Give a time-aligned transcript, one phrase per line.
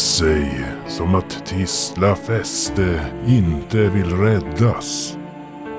[0.00, 5.18] sig som att Tisla fäste inte vill räddas.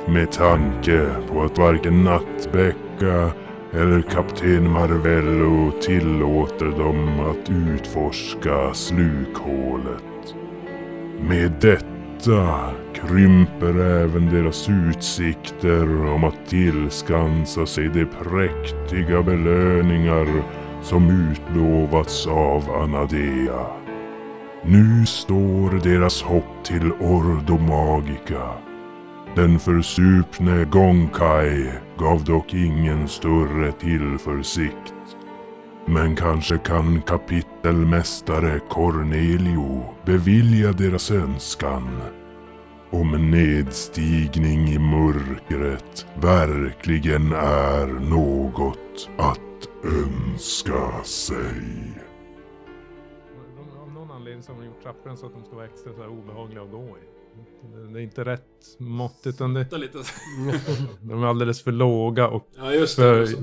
[0.07, 3.31] Med tanke på att varken Nattbäcka
[3.73, 10.35] eller kapten Marvello tillåter dem att utforska slukhålet.
[11.20, 12.59] Med detta
[12.93, 20.27] krymper även deras utsikter om att tillskansa sig de präktiga belöningar
[20.81, 23.80] som utlovats av Anadea.
[24.65, 28.49] Nu står deras hopp till ordo magica.
[29.35, 34.93] Den försupne Gonkai gav dock ingen större tillförsikt.
[35.85, 42.01] Men kanske kan kapitelmästare Cornelio bevilja deras önskan.
[42.91, 52.10] Om nedstigning i mörkret verkligen är något att önska sig
[54.84, 57.01] trapporna så att de ska vara extra så här obehagliga att gå i.
[57.93, 58.41] Det är inte rätt
[58.79, 59.98] mått utan det, Det är lite...
[61.01, 63.02] de är alldeles för låga och Ja just det.
[63.02, 63.37] för alltså.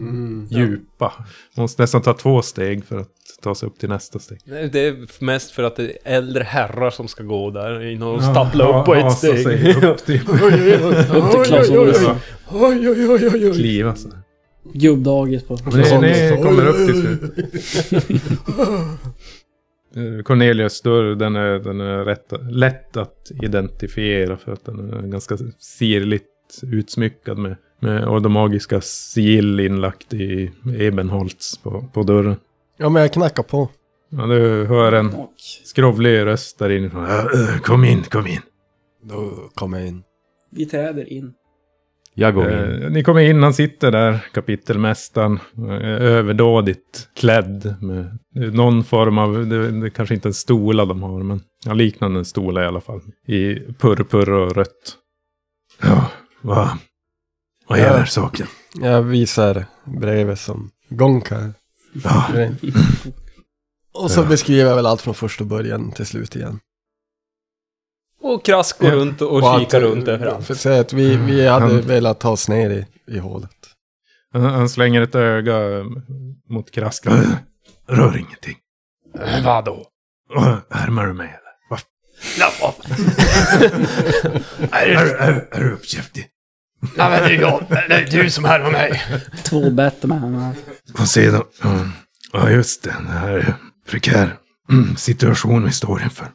[0.50, 1.12] djupa.
[1.56, 3.10] Man måste nästan ta två steg för att
[3.42, 4.38] ta sig upp till nästa steg.
[4.44, 8.18] Nej, Det är mest för att det är äldre herrar som ska gå där innan
[8.18, 9.42] de Ja, upp på ett steg.
[9.42, 12.16] sig upp till Upp till Clas Ohlson.
[12.52, 13.52] Oj, oj, oj, oj, oj.
[13.54, 14.08] kliva så.
[14.72, 15.54] Gubbdagis på.
[15.54, 17.20] Ni, ni kommer upp till slut.
[19.96, 25.02] Eh, Cornelius dörr, den är, den är rätt, lätt att identifiera för att den är
[25.02, 26.24] ganska sirligt
[26.62, 32.36] utsmyckad med, med ordomagiska sigill inlagt i ebenholts på, på dörren.
[32.76, 33.68] Ja, men jag knackar på.
[34.10, 35.32] Ja, du hör en Och
[35.64, 37.02] skrovlig röst där inifrån.
[37.04, 38.40] "Ja, eh, Kom in, kom in.
[39.02, 40.02] Då kommer jag in.
[40.50, 41.32] vi träder in.
[42.18, 42.82] Jag går in.
[42.82, 48.18] Eh, ni kommer in, han sitter där, kapitelmästaren, eh, överdådigt klädd med
[48.54, 52.18] någon form av, det, det kanske inte är en stola de har, men ja, liknande
[52.18, 53.00] en stola i alla fall.
[53.26, 54.96] I purpur och rött.
[55.82, 56.10] Ja,
[56.42, 56.68] vad,
[57.68, 58.06] vad gäller Ja.
[58.06, 58.46] saken?
[58.80, 61.52] Jag visar brevet som Gonka.
[62.04, 62.24] Ja,
[63.94, 64.26] Och så Ja.
[64.26, 66.60] beskriver jag väl allt från första början till slut igen.
[68.20, 68.94] Och Krask går Ja.
[68.96, 70.46] runt och, att- kikar runt överallt.
[70.46, 73.50] För att säga att vi, vi hade Han- velat ta oss ner i, i hålet.
[74.32, 75.58] han, slänger ett öga
[76.50, 77.10] mot Kraska.
[77.88, 78.56] Rör ingenting.
[79.44, 79.86] Vadå?
[80.70, 81.48] Härmar du mig eller?
[82.38, 82.74] Ja, vad-
[84.72, 86.26] är, är, är, är du uppkäftig?
[86.96, 87.64] Nej men det är jag.
[87.88, 89.02] Det är du som härmar mig.
[89.44, 90.54] Två Batman.
[91.00, 91.84] Och sedan, ja,
[92.32, 93.54] ja just det, det här är
[93.90, 94.36] prekär
[94.70, 96.26] mm, situation vi står inför.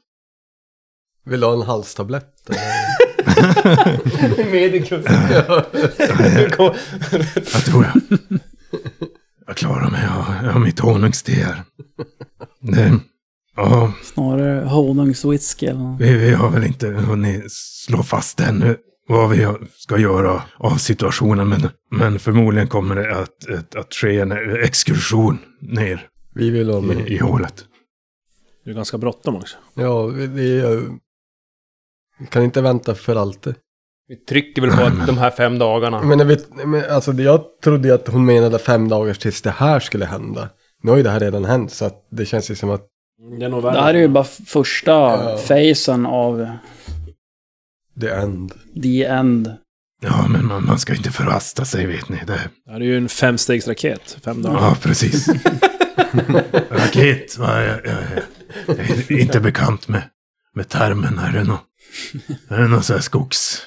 [1.25, 2.49] Vill du ha en halstablett?
[4.51, 5.05] Medikus.
[7.51, 8.19] Jag tror jag.
[9.47, 11.63] Jag klarar mig, jag, jag har mitt honungste här.
[12.61, 12.99] Det,
[13.55, 16.01] ja, Snarare honungswhisky eller något.
[16.01, 19.47] vi, vi har väl inte hunnit slå fast ännu vad vi
[19.77, 21.49] ska göra av situationen.
[21.49, 24.31] Men, men förmodligen kommer det att, att, att ske en
[24.63, 26.99] exkursion ner Vi vill ha med.
[27.09, 27.65] i, i hålet.
[28.65, 29.57] Det är ganska bråttom också.
[29.73, 30.61] Ja, vi, vi,
[32.19, 33.55] vi kan inte vänta för alltid.
[34.07, 36.01] Vi trycker väl på att de här fem dagarna.
[36.03, 39.51] Men, när vi, men alltså, jag trodde ju att hon menade fem dagar tills det
[39.51, 40.49] här skulle hända.
[40.83, 42.81] Nu har ju det här redan hänt så att det känns ju som att
[43.39, 45.37] Det är nog Det här är ju bara första Ja.
[45.37, 46.47] facen av
[48.01, 48.53] the end.
[48.83, 49.53] the end.
[50.01, 52.17] Ja, men man, man ska inte förhasta sig vet ni.
[52.27, 54.17] Det, Det här är ju en femstegsraket.
[54.25, 54.57] Fem dagar.
[54.59, 55.27] Ja, precis.
[56.69, 57.61] Raket, va?
[57.63, 57.95] Jag, jag,
[58.67, 58.79] jag
[59.11, 60.01] är inte bekant med,
[60.55, 61.19] med termen.
[61.19, 61.63] Är det något,
[62.47, 63.61] är det något så här skogs...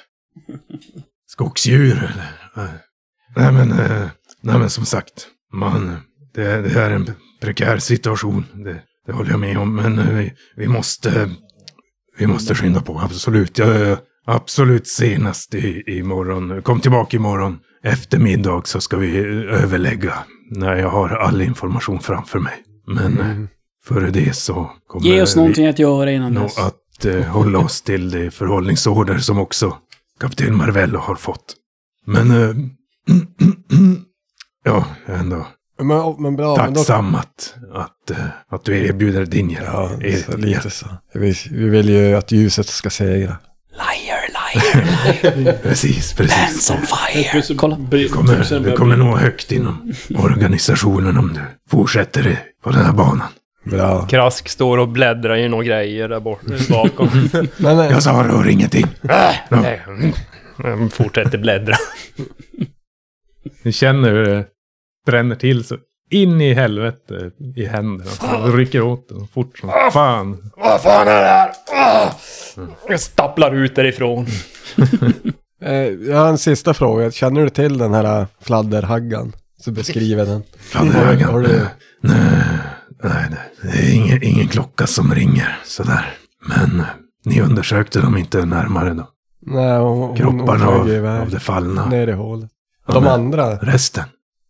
[1.27, 2.33] Skogsdjur eller?
[3.37, 4.09] Nej men, eh,
[4.41, 5.97] nej men som sagt, man,
[6.35, 8.45] det, det är en prekär situation.
[8.55, 9.77] Det, det håller jag med om.
[9.77, 11.31] Men eh, vi, vi måste,
[12.19, 13.59] vi måste skynda på, absolut.
[13.59, 16.63] Jag, absolut senast i, imorgon.
[16.63, 17.59] Kom tillbaka imorgon.
[17.83, 19.19] Eftermiddag så ska vi
[19.51, 20.15] överlägga.
[20.51, 22.55] När jag har all information framför mig.
[22.87, 23.49] Men eh,
[23.85, 26.59] före det så kommer Ge oss vi någonting att göra innan dess.
[26.59, 26.75] att
[27.05, 29.77] eh, hålla oss till de förhållningsorder som också
[30.21, 31.55] kapten Marvello har fått.
[32.07, 32.57] Men, eh,
[34.65, 35.47] ja, ändå
[35.79, 36.81] Men, men bra, men då...
[36.81, 38.17] Tacksam att, att, eh,
[38.49, 39.69] att du erbjuder din hjälp.
[39.73, 40.87] Ja, Er- så lite så.
[41.15, 43.37] Vi, vi vill ju att ljuset ska segra.
[45.63, 46.67] Precis, precis.
[46.67, 47.43] Som fire.
[47.57, 47.77] Kolla.
[47.91, 51.41] Du kommer, du kommer nå högt inom organisationen om du
[51.71, 53.29] fortsätter på den här banan.
[53.71, 54.07] Bra.
[54.07, 57.09] Krask står och bläddrar i några grejer där borta bakom.
[57.57, 58.87] Men eh, Jag sa rör ingenting.
[59.51, 59.83] Nej,
[60.57, 61.75] Han fortsätter bläddra.
[63.63, 64.45] Ni känner hur det
[65.07, 65.77] bränner till så
[66.11, 68.11] in i helvete i händerna.
[68.11, 70.51] Så rycker åt den fort som fan.
[70.57, 71.51] Vad fan är det här?
[71.75, 72.11] Ah!
[72.89, 74.27] Jag stapplar ut därifrån.
[75.63, 77.11] eh, jag har en sista fråga.
[77.11, 79.33] Känner du till den här fladderhaggan?
[79.61, 80.43] Så beskriver den.
[80.59, 81.31] Fladderhaggan.
[81.33, 81.67] Har du-
[82.01, 82.15] Nej,
[83.03, 83.39] nej, nej.
[83.63, 86.15] Det är ingen, ingen klocka som ringer sådär.
[86.49, 86.87] Men eh,
[87.25, 89.09] ni undersökte dem inte närmare då?
[89.47, 91.87] Nej, hon, hon, hon Kropparna flög av, av det fallna.
[91.87, 92.51] Ner i hålet.
[92.87, 94.05] Ja, De andra, Resten?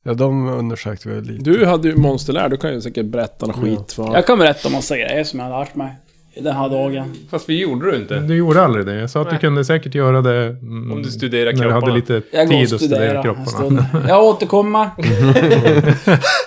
[0.04, 1.50] ja de undersökte vi lite.
[1.50, 4.14] Du hade ju monsterlär, du kan ju säkert berätta något skit för...
[4.14, 5.96] Jag kan berätta massa grejer som jag har lärt mig
[6.34, 7.14] i den här dagen.
[7.30, 8.18] Fast vi gjorde det inte.
[8.20, 8.94] Du gjorde aldrig det.
[8.94, 11.80] Jag sa att du kunde säkert göra det mm, Om du studerar när du kropparna.
[11.80, 13.86] hade lite Jag tid att studera kropparna.
[14.08, 14.90] Jag återkommer.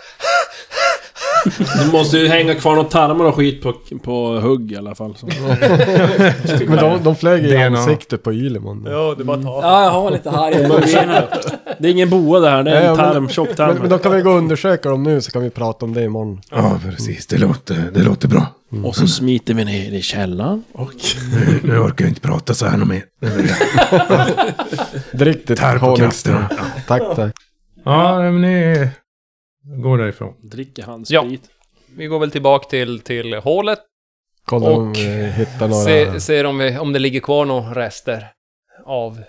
[1.85, 3.73] Du måste ju hänga kvar några tarmar och skit på,
[4.03, 5.15] på hugg i alla fall.
[5.17, 5.25] Så.
[6.67, 8.85] Men de, de flög i ansiktet på Ylemon.
[8.89, 9.59] Ja, det är bara att ta.
[9.61, 11.23] Ja, jag har lite här i benen.
[11.79, 13.77] Det är ingen boa det här, det är Ja, en men- tarm, tjock Men, tarm.
[13.81, 16.03] men då kan vi gå och undersöka dem nu så kan vi prata om det
[16.03, 16.41] imorgon.
[16.51, 17.27] Ja, precis.
[17.27, 18.45] Det låter, det låter bra.
[18.83, 20.91] Och så smiter vi ner i källaren och...
[21.33, 23.03] Nu, nu orkar jag inte prata så här något mer.
[25.17, 26.33] Drick ditt Tär på honungsstrå.
[26.33, 26.65] krafterna.
[26.87, 27.35] Tack, tack.
[27.85, 28.89] Ja, men ni
[29.63, 30.33] går därifrån.
[30.41, 31.49] Dricker handsprit.
[31.95, 33.79] Vi går väl tillbaka till, till hålet.
[34.45, 37.85] Kolla om Och vi hittar några Se, ser om, vi, om det ligger kvar några
[37.85, 38.27] rester
[38.85, 39.21] av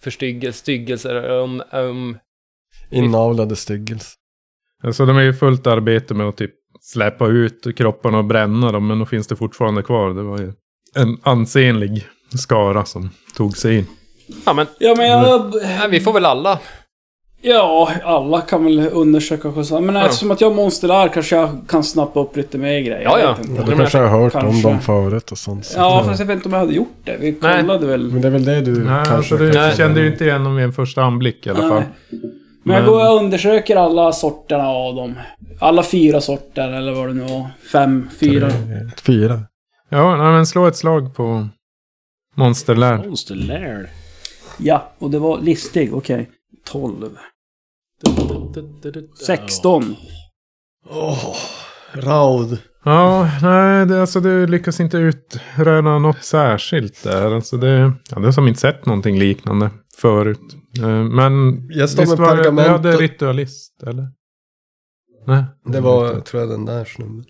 [0.00, 1.40] förstyggelse, styggelser.
[1.40, 2.18] Om, om,
[2.90, 4.16] inavlade styggelse.
[4.82, 8.86] Alltså de är ju fullt arbete med att typ släppa ut kropparna och bränna dem,
[8.86, 10.14] men då finns det fortfarande kvar.
[10.14, 10.52] Det var ju
[10.94, 12.06] en ansenlig
[12.38, 13.86] skara som tog sig in.
[14.46, 15.54] ja, men Ja, men jag...
[15.54, 16.60] nej, vi får väl alla.
[17.48, 19.80] Ja, alla kan väl undersöka själva.
[19.80, 23.00] Men eftersom att jag är monsterlär kanske jag kan snappa upp lite mer grejer.
[23.00, 23.36] Ja, ja.
[23.56, 24.48] Ja, du kanske har hört Kanske.
[24.48, 25.66] om dem förut och sånt.
[25.66, 27.16] så- Ja, fast jag vet inte om jag hade gjort det.
[27.20, 27.60] Vi Nej.
[27.60, 28.10] kollade väl.
[28.12, 29.14] Men det är väl det du Nej, kanske...
[29.14, 29.76] alltså du Nej.
[29.76, 31.82] kände ju inte igen dem vid en första anblick i alla fall.
[32.10, 32.20] Nej.
[32.62, 35.14] Men jag går och undersöker alla sorterna av dem.
[35.60, 37.46] Alla fyra sorter, eller vad det nu var.
[37.72, 38.50] Fem, fyra.
[39.02, 39.40] Fyra.
[39.88, 41.48] Ja, nej, men slå ett slag på
[42.34, 42.96] monsterlär.
[42.98, 43.90] Monsterlär.
[44.58, 45.94] Ja, och det var listig.
[45.94, 46.28] Okej.
[46.64, 46.94] 12.
[49.26, 49.96] 16.
[50.90, 51.34] Åh,
[51.92, 52.58] Raud.
[52.84, 57.34] Ja, nej, det, alltså du lyckas inte utröna något särskilt där.
[57.34, 60.40] Alltså det, ja, det är som inte sett någonting liknande förut.
[60.78, 64.08] Eh, Men Jag står visst med var det, och- ritualist, eller?
[65.26, 65.44] Nej.
[65.64, 67.24] Det var, tror jag, den där snubben.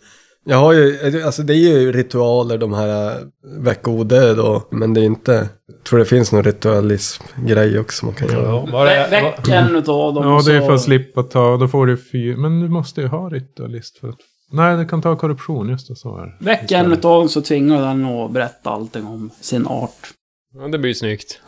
[0.49, 5.01] Jag har ju, alltså det är ju ritualer de här äh, veckodöd och, men det
[5.01, 8.49] är inte, jag tror det finns någon ritualism-grej också man kan göra.
[8.49, 10.25] Ja, var det, Väck en utav dem.
[10.25, 12.37] Ja, det är för att slippa ta, då får du fyra.
[12.37, 14.19] Men du måste ju ha ritualist för att...
[14.53, 16.37] Nej, du kan ta korruption, just det, så är.
[16.41, 20.13] Väck en utav dem så tvingar den att berätta allting om sin art.
[20.55, 21.41] ja, det blir ju snyggt.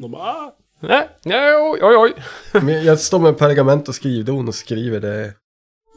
[0.00, 0.56] De bara, ah.
[0.82, 2.12] Nej, nej, oj, oj, oj.
[2.52, 5.32] Men jag står med pergament och skrivdon och skriver det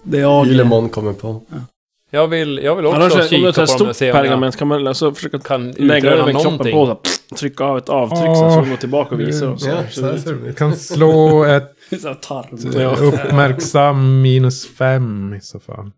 [0.03, 0.47] Det är jag.
[0.47, 1.41] Ylemon kommer på.
[2.09, 3.95] Jag vill, jag vill också Annars, om du kika tar på ett dem och stort
[3.95, 6.73] se om jag pergament kan man alltså försöka kan lägga utröna över kroppen någonting.
[6.73, 8.51] på så här, trycka av ett avtryck sen Ja.
[8.53, 9.65] så de går tillbaka och visar oss.
[9.65, 10.57] Ja, Så så här det- ser det Du ut.
[10.57, 12.81] kan slå ett Så här tarm.
[12.81, 12.95] Ja.
[12.95, 15.91] uppmärksam minus fem i så fall.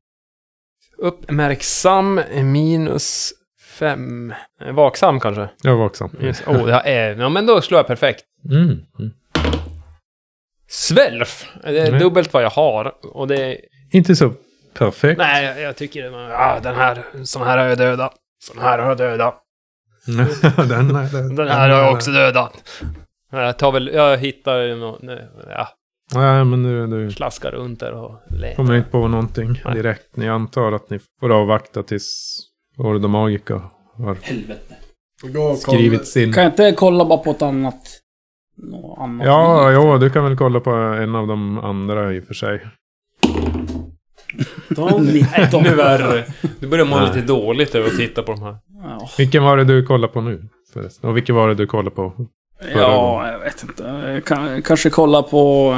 [0.97, 3.33] Uppmärksam minus
[3.79, 4.33] fem.
[4.65, 5.49] Eh, Vaksam kanske?
[5.61, 6.09] Jag är vaksam.
[6.21, 6.43] Yes.
[6.47, 8.23] Oh, det är, ja men då slår jag perfekt.
[8.49, 8.63] Mm.
[8.99, 9.11] Mm.
[10.69, 11.45] Svälf!
[11.63, 11.99] Det är Nej.
[11.99, 12.93] dubbelt vad jag har.
[13.15, 13.57] Och det är...
[13.95, 14.33] Inte så
[14.73, 15.17] perfekt.
[15.17, 16.03] Nej, jag, jag tycker...
[16.29, 17.03] Ja, den här...
[17.23, 18.13] Sån här har jag dödat.
[18.43, 19.41] Sån här har jag dödat.
[20.57, 22.83] den, den, Den här har jag också dödat.
[23.31, 23.91] Jag tar väl...
[23.93, 24.99] Jag hittar något...
[25.49, 25.67] Ja,
[26.13, 28.55] Nej, men du, du slaskar runt där och letar.
[28.55, 29.73] kommer inte på någonting Nej.
[29.73, 30.15] direkt.
[30.15, 32.39] Ni antar att ni får avvakta tills
[32.77, 33.61] Ordo Magica
[33.97, 34.75] har Helvete.
[35.57, 36.33] Skrivit sin...
[36.33, 38.01] Kan jag inte kolla bara på ett annat...
[38.57, 39.27] Något annat?
[39.27, 42.61] Ja, ja, du kan väl kolla på en av de andra i och för sig.
[45.53, 46.23] Ännu värre.
[46.59, 47.07] Du börjar må Nej.
[47.07, 48.57] lite dåligt över att titta på de här.
[48.83, 49.09] Ja.
[49.17, 50.43] Vilken var det du kollade på nu?
[50.73, 51.09] Förresten?
[51.09, 52.13] Och vilken var det du kollade på?
[52.75, 54.21] Ja, jag vet inte.
[54.25, 55.77] Kan, kanske kolla på...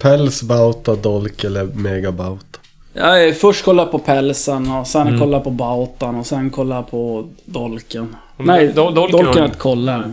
[0.00, 2.44] Päls, bauta, dolk eller megabauta.
[2.92, 5.20] Jag först kolla på pälsen och sen Mm.
[5.20, 8.16] kolla på bautan och sen kolla på dolken.
[8.36, 10.12] Om Nej, Dol- dolken dolken har- att kolla.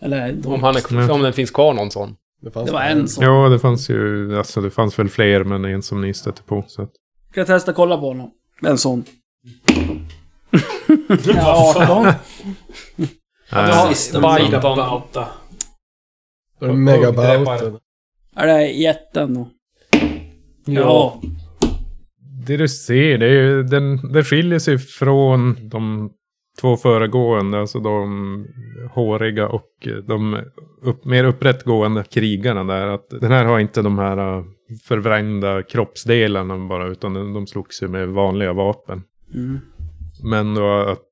[0.00, 0.36] Eller...
[0.46, 2.16] Om, han är, om den finns kvar någon sån.
[2.42, 3.24] Det, fanns Det var en som...
[3.24, 6.64] Ja, det fanns ju, alltså det fanns väl fler, men en som ni stötte på.
[6.68, 6.90] Så att,
[7.34, 8.30] Ska jag testa kolla på honom?
[8.62, 9.04] En sån.
[11.26, 12.06] ja, 18.
[13.52, 15.24] Nej, Sista Bajton.
[16.84, 17.78] megabauten?
[18.36, 19.48] Är det jätten då?
[20.64, 21.20] Ja.
[22.46, 26.10] det du ser, det, är ju, den, det skiljer sig från de
[26.60, 28.46] två föregående, alltså de
[28.90, 30.44] håriga och de
[30.82, 32.86] upp, mer upprättgående krigarna där.
[32.86, 34.44] Att den här har inte de här äh,
[34.82, 39.02] förvrängda kroppsdelarna bara, utan de, slogs ju med vanliga vapen.
[39.34, 39.58] Mm.
[40.22, 41.02] Men då att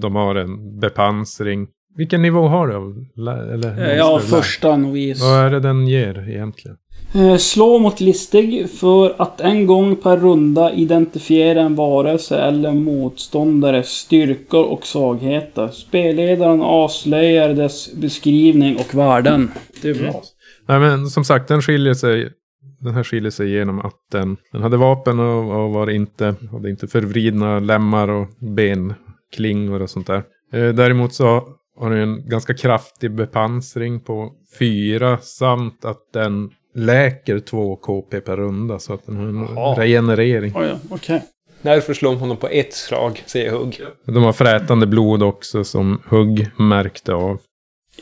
[0.00, 1.68] de har en bepansring.
[1.96, 2.74] Vilken nivå har du?
[3.22, 5.22] Eller, Eh, Ja, första novis.
[5.22, 6.76] Vad är det den ger egentligen?
[7.14, 13.88] Eh, Slå mot listig för att en gång per runda identifiera en varelse eller motståndares
[13.88, 15.68] styrkor och svagheter.
[15.68, 19.50] Spelledaren avslöjar dess beskrivning och värden.
[19.82, 20.22] Det är bra.
[20.66, 22.32] Nej men som sagt, den skiljer sig.
[22.80, 26.70] Den här skiljer sig genom att den, den hade vapen och, och var inte, hade
[26.70, 30.22] inte förvridna lemmar och benklingor och sånt där.
[30.52, 37.38] Eh, däremot så har den en ganska kraftig bepansring på fyra samt att den läker
[37.38, 39.80] 2 KP per runda så att den har en Jaha.
[39.80, 40.52] regenerering.
[40.56, 41.22] Oh, ja, okej.
[41.62, 43.80] Därför slår honom på ett slag, säger Hugg.
[44.04, 47.38] De har frätande blod också som Hugg märkte av.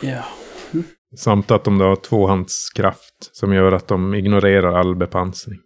[0.02, 0.24] Ja.
[1.16, 5.58] Samt att de då har tvåhandskraft som gör att de ignorerar all bepansring.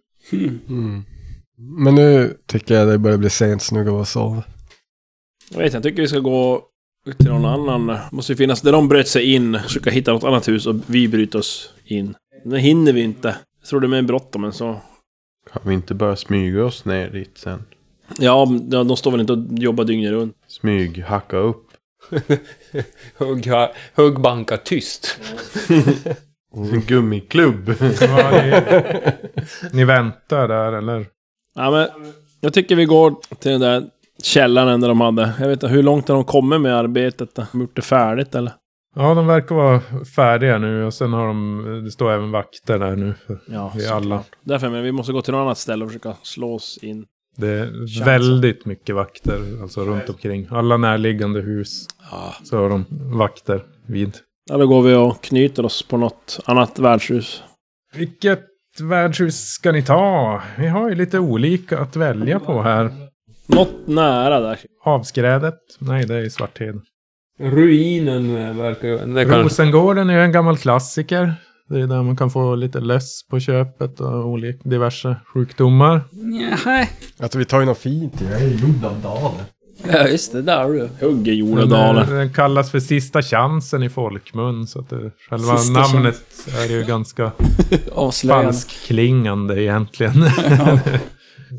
[0.69, 1.03] Mm.
[1.57, 4.43] Men nu tycker jag det börjar bli sent så nu går vi och sova.
[5.51, 6.61] Jag vet inte, jag tycker vi ska gå
[7.17, 7.87] till någon annan.
[7.87, 10.75] Det måste ju finnas, där de bröt sig in, försöka hitta något annat hus och
[10.85, 12.15] vi bryter oss in.
[12.45, 13.35] Det hinner vi inte.
[13.59, 14.81] Jag tror det är mer bråttom men så.
[15.53, 17.63] Kan vi inte bara smyga oss ner dit sen?
[18.19, 20.35] Ja, de de står väl inte och jobbar dygnet runt.
[20.47, 21.72] Smyg, hacka upp.
[23.17, 25.19] Hugg, har- Hugg bankar tyst.
[26.55, 27.75] En gummiklubb.
[28.01, 28.53] Ja, ni,
[29.73, 31.05] ni väntar där eller?
[31.55, 31.87] Ja, men
[32.41, 33.83] jag tycker vi går till den där
[34.23, 35.33] källaren där de hade.
[35.39, 37.37] Jag vet inte, hur långt har de kommit med arbetet?
[37.37, 38.53] Har de gjort det färdigt eller?
[38.95, 39.81] Ja, de verkar vara
[40.15, 43.13] färdiga nu och sen har de, det står även vakter där nu.
[43.27, 44.23] För Ja, vi alla.
[44.41, 47.05] Därför, men vi måste gå till något annat ställe och försöka slå oss in.
[47.35, 50.47] Det är Känns väldigt mycket vakter alltså runt omkring.
[50.51, 52.33] Alla närliggande hus Ja.
[52.43, 52.85] så har de
[53.17, 54.13] vakter vid.
[54.49, 57.43] Ja, då går vi och knyter oss på något annat värdshus.
[57.95, 58.43] Vilket
[58.81, 60.41] värdshus ska ni ta?
[60.57, 62.91] Vi har ju lite olika att välja på här.
[63.47, 64.59] Något nära där.
[64.83, 65.59] Avskrädet?
[65.79, 66.81] Nej, det är i Svartheden.
[67.39, 68.97] Ruinen verkar ju...
[69.43, 71.33] Rosengården är ju en gammal klassiker.
[71.69, 76.01] Det är där man kan få lite löss på köpet och olika diverse sjukdomar.
[76.65, 76.89] Nej.
[77.19, 78.13] Alltså vi tar ju något fint.
[78.31, 79.43] Jag är gjord av daler.
[79.91, 80.41] Ja, just det.
[80.41, 80.89] Där du.
[81.07, 82.09] Hugg i Den, Jordedalen.
[82.09, 84.67] är- den kallas för sista chansen i folkmun.
[84.67, 86.21] Så att det, själva Sista namnet
[86.59, 87.31] är ju ganska
[88.27, 90.13] falskklingande egentligen.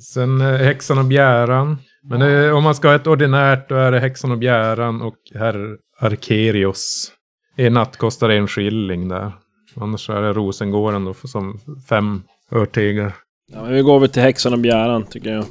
[0.02, 1.78] Sen eh, Häxan och Bjäran.
[2.10, 5.14] Men det, om man ska ha ett ordinärt då är det Häxan och Bjäran och
[5.34, 7.12] herr Arkerios.
[7.56, 9.32] En natt kostar en skilling där.
[9.76, 13.12] Annars är det Rosengården då för- som fem örtegar.
[13.52, 15.44] Ja, men vi går väl till häxan och bjäran, tycker jag.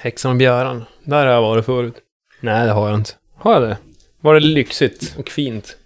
[0.00, 0.84] Häxan och bjäran.
[1.04, 1.94] Där har jag varit förut.
[2.40, 3.10] Nej, det har jag inte.
[3.36, 3.76] Har jag det?
[4.20, 5.76] Var det lyxigt och fint?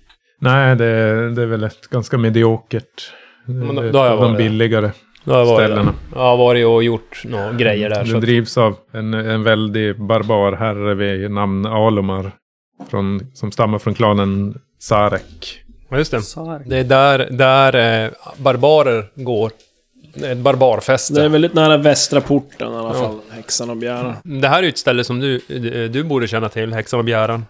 [0.40, 0.85] Nej, det,
[1.35, 3.12] det är väl ett ganska mediokert.
[3.45, 4.45] Men då- är då har jag av de varit där.
[4.50, 4.90] billigare.
[5.25, 5.83] Då har jag varit Ställena.
[5.83, 5.92] där.
[6.18, 8.04] Jag har varit och gjort några grejer där.
[8.04, 12.33] Så Det att, drivs av en, en väldig barbarherre vid namn Alomar.
[12.90, 15.62] Från, som stammar från klanen Sarek.
[15.88, 16.23] Ja, just det.
[16.23, 16.62] Sarg.
[16.66, 19.50] Det är där, där eh, barbarer går.
[20.14, 21.14] Det är ett barbarfäste.
[21.14, 22.95] Det är väldigt nära västra porten i alla Ja.
[23.02, 23.18] fall.
[23.30, 24.14] Häxan och bjäran.
[24.40, 27.04] Det här är ju ett ställe som du, du, du borde känna till, Häxan och
[27.04, 27.45] bjäran.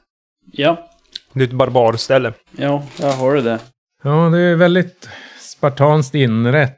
[0.52, 0.88] Ja.
[1.32, 2.32] Det är ett barbarställe.
[2.56, 3.58] Ja, jag har det där.
[4.02, 5.08] Ja, det är väldigt
[5.40, 6.74] spartanskt inrätt.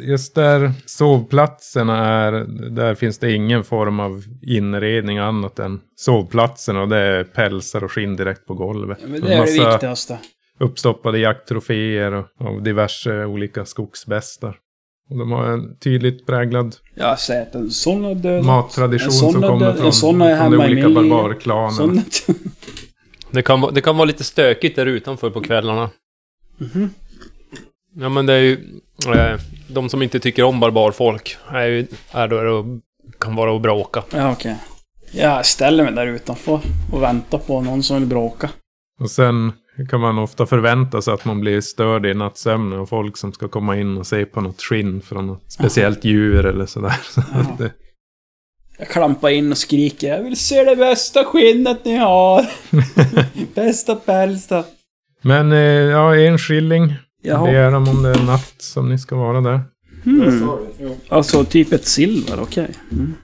[0.00, 2.32] Just där sovplatserna är,
[2.70, 6.82] där finns det ingen form av inredning annat än sovplatserna.
[6.82, 8.98] Och det är pälsar och skinn direkt på golvet.
[9.06, 10.18] Men det är det viktigaste.
[10.62, 14.56] Uppstoppade jakttroféer och, av diverse olika skogsbästar.
[15.10, 18.46] Och de har en tydligt präglad Jag har sett en sån har dödat.
[18.46, 22.02] mattradition En sån som är kommer död- från, en sån är från de olika barbarklanerna.
[23.30, 25.90] Det kan, vara- det kan vara lite stökigt där utanför på kvällarna.
[26.58, 26.90] Mhm.
[27.94, 28.52] Ja men det är ju...
[29.14, 31.86] Eh, de som inte tycker om barbarfolk är ju...
[32.12, 32.64] Är då och
[33.20, 34.02] kan vara och bråka.
[34.12, 34.56] Ja, okej.
[35.12, 36.60] Jag ställer mig där utanför
[36.92, 38.50] och väntar på någon som vill bråka.
[39.00, 39.52] Och sen
[39.86, 43.48] kan man ofta förvänta sig att man blir störd i nattsömnen av folk som ska
[43.48, 47.00] komma in och se på något skinn från något speciellt djur eller sådär.
[47.10, 47.20] Så
[47.58, 47.72] det,
[48.78, 52.46] Jag klampar in och skriker Jag vill se det bästa skinnet ni har!
[53.54, 54.64] bästa päls då.
[55.22, 56.94] Men eh, ja, en skilling.
[57.22, 57.46] Jaha.
[57.46, 59.60] Ber dem om det är natt som ni ska vara där.
[60.04, 60.50] Hmm.
[61.08, 62.70] Alltså typ ett silver, okej.
[62.92, 63.14] Mm.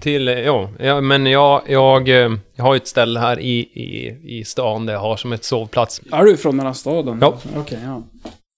[0.00, 3.58] Till, eh, ja, ja men jag, jag, eh, jag har ju ett ställe här i,
[3.58, 6.00] i, i stan där jag har som ett sovplats.
[6.12, 7.18] Är du från den här staden?
[7.20, 7.38] Ja.
[7.56, 8.02] Okej, ja.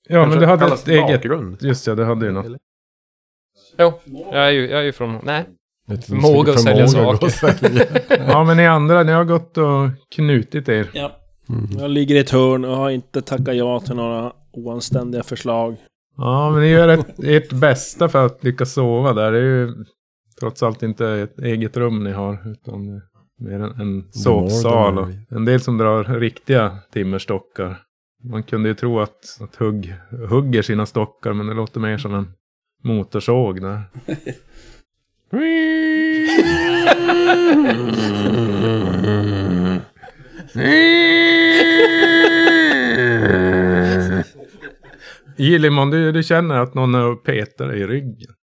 [0.09, 1.07] Ja, men du hade ett eget...
[1.07, 1.63] bakgrund.
[1.63, 2.47] Just det, du hade ju något.
[3.79, 3.93] Jo,
[4.33, 5.19] jag är ju, jag är ju från...
[5.23, 5.45] Nej.
[6.07, 7.29] Förmåga att sälja saker.
[8.29, 10.91] Ja, men ni andra, ni har gått och knutit er.
[10.93, 11.13] ja.
[11.79, 15.77] Jag ligger i ett hörn och har inte tackat ja till några oanständiga förslag.
[16.17, 19.33] Ja, men ni gör ett, ert bästa för att lyckas sova där.
[19.33, 19.85] Det är ju
[20.40, 23.02] trots allt inte ett eget rum ni har, utan
[23.38, 24.99] mer en, en sovsal.
[24.99, 27.83] Och en del som drar riktiga timmerstockar.
[28.25, 29.95] Man kunde ju tro att, att hugg
[30.28, 32.33] hugger sina stockar, men det låter mer som en
[32.83, 33.83] motorsåg där.
[45.37, 48.35] Gilimon, du, du känner att någon petar dig i ryggen.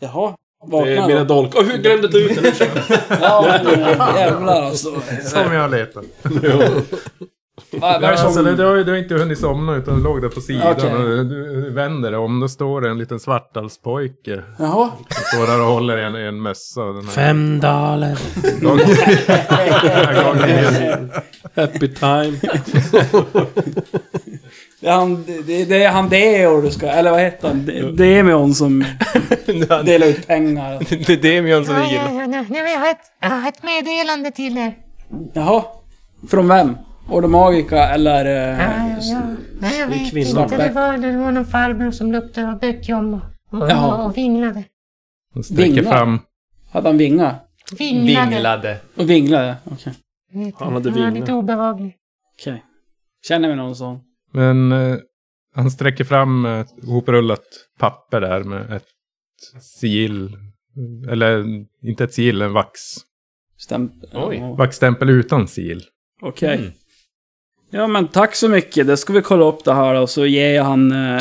[0.00, 0.36] Jaha.
[0.66, 1.34] Det är Vakna mina då.
[1.34, 1.52] dolk.
[1.56, 2.68] Åh, hur glömde du ut den?
[3.20, 3.58] Ja,
[4.16, 4.88] jävlar alltså.
[5.24, 6.02] Som jag letar.
[7.72, 8.26] Vad är det som...
[8.26, 10.72] alltså, du, har, du har inte hunnit somna utan du låg där på sidan.
[10.78, 10.92] Okej.
[10.92, 14.42] Och du, du vänder dig om, då står det en liten svartalspojke.
[14.58, 14.90] Jaha.
[15.08, 16.82] Som står där och håller i en, en mössa.
[16.82, 18.18] och Den här, Fem daler.
[21.56, 22.38] Happy time.
[24.80, 26.86] Det är han, det, det är han Deo du ska...
[26.86, 27.66] Eller vad heter han?
[27.66, 28.84] Det- Demion som
[29.84, 30.78] delar ut pengar.
[31.06, 31.96] Det är Demian som Ja, ligger...
[32.02, 34.74] ja, ja, nej, jag, har ett, jag har ett meddelande till er.
[35.32, 35.62] Jaha.
[36.30, 36.76] Från vem?
[37.10, 38.24] Ordomagica eller...
[38.24, 39.20] Ja, eh, ja, ja.
[39.60, 40.42] Nej, jag vet kvinnan.
[40.42, 40.56] inte.
[40.56, 44.04] Det var, det var någon farbror som luktade av böckjom och, och, Jaha.
[44.04, 44.64] och vinglade.
[45.34, 45.92] Han sträcker Vinglar.
[45.92, 46.18] fram.
[46.72, 47.34] Hade han vingar?
[47.78, 48.30] Vinglade.
[48.30, 48.76] Vinglade.
[48.96, 49.56] Och vinglade?
[49.64, 49.92] Okej.
[50.32, 51.20] Jag vet Han inte, hade var vingar.
[51.20, 51.96] lite obehaglig.
[52.40, 52.64] Okej.
[53.28, 54.00] Känner vi någon sån?
[54.32, 54.96] Men eh,
[55.54, 57.44] han sträcker fram ett hoprullat
[57.78, 58.88] papper där med ett
[59.62, 60.36] sigill.
[61.10, 61.44] Eller
[61.82, 62.80] inte ett sigill, en vax.
[63.58, 63.90] Stäm...
[64.12, 64.36] Oj.
[64.36, 64.52] Ja.
[64.54, 65.82] Vaxstämpel utan sigill.
[66.22, 66.58] Okej.
[66.58, 66.72] Mm.
[67.72, 68.86] Ja men tack så mycket.
[68.86, 70.92] Det ska vi kolla upp det här då, så ger jag han...
[70.92, 71.18] Eh...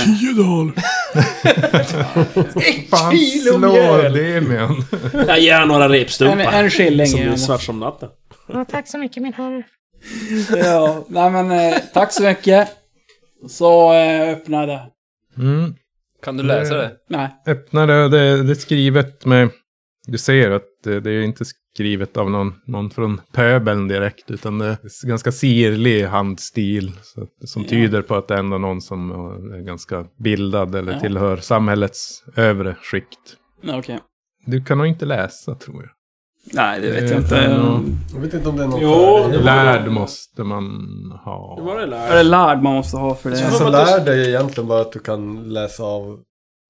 [2.89, 4.13] Fan kilo slå mjöl.
[4.13, 4.75] Demian.
[5.27, 6.51] Jag ger några En, repstumpar.
[6.51, 8.09] en skilling Som blir svart som natten.
[8.47, 9.63] Ja, tack så mycket min herre.
[10.63, 12.69] Ja, nej men eh, tack så mycket.
[13.47, 14.91] Så eh, öppnar jag det.
[15.41, 15.73] Mm.
[16.23, 16.91] Kan du läsa det?
[17.09, 17.29] Nej.
[17.47, 19.49] Öppnar det, det, det är skrivet med...
[20.07, 24.31] Du ser att det, det är inte skrivet av någon, någon från pöbeln direkt.
[24.31, 26.91] Utan det är ganska sirlig handstil.
[27.01, 27.69] Så, som Ja.
[27.69, 29.11] tyder på att det är ändå någon som
[29.53, 30.99] är ganska bildad eller Ja.
[30.99, 33.35] tillhör samhällets övre skikt.
[33.67, 33.99] Okej.
[34.45, 35.91] Du kan nog inte läsa tror jag.
[36.43, 37.37] Nej, det vet Det jag inte.
[37.37, 39.39] är nog- Jag vet inte om det är något Jo, för.
[39.43, 40.63] Lärd måste man
[41.25, 41.55] ha.
[41.55, 42.15] Det var det Är lär.
[42.15, 43.45] det lärd man måste ha för det?
[43.45, 46.19] Alltså lär dig egentligen bara att du kan läsa av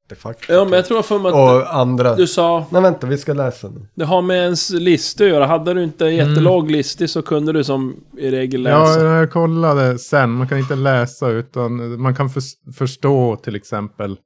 [0.09, 0.53] de facto.
[0.53, 2.15] Ja, men jag tror för mig att Och andra.
[2.15, 2.65] du sa...
[2.69, 3.87] Nej vänta, vi ska läsa nu.
[3.95, 5.45] Det har med ens lista att göra.
[5.45, 9.01] Hade du inte jättelåg lista så kunde du som i regel Ja, läsa.
[9.05, 10.31] jag kollade sen.
[10.31, 14.17] Man kan inte läsa utan man kan förs- förstå till exempel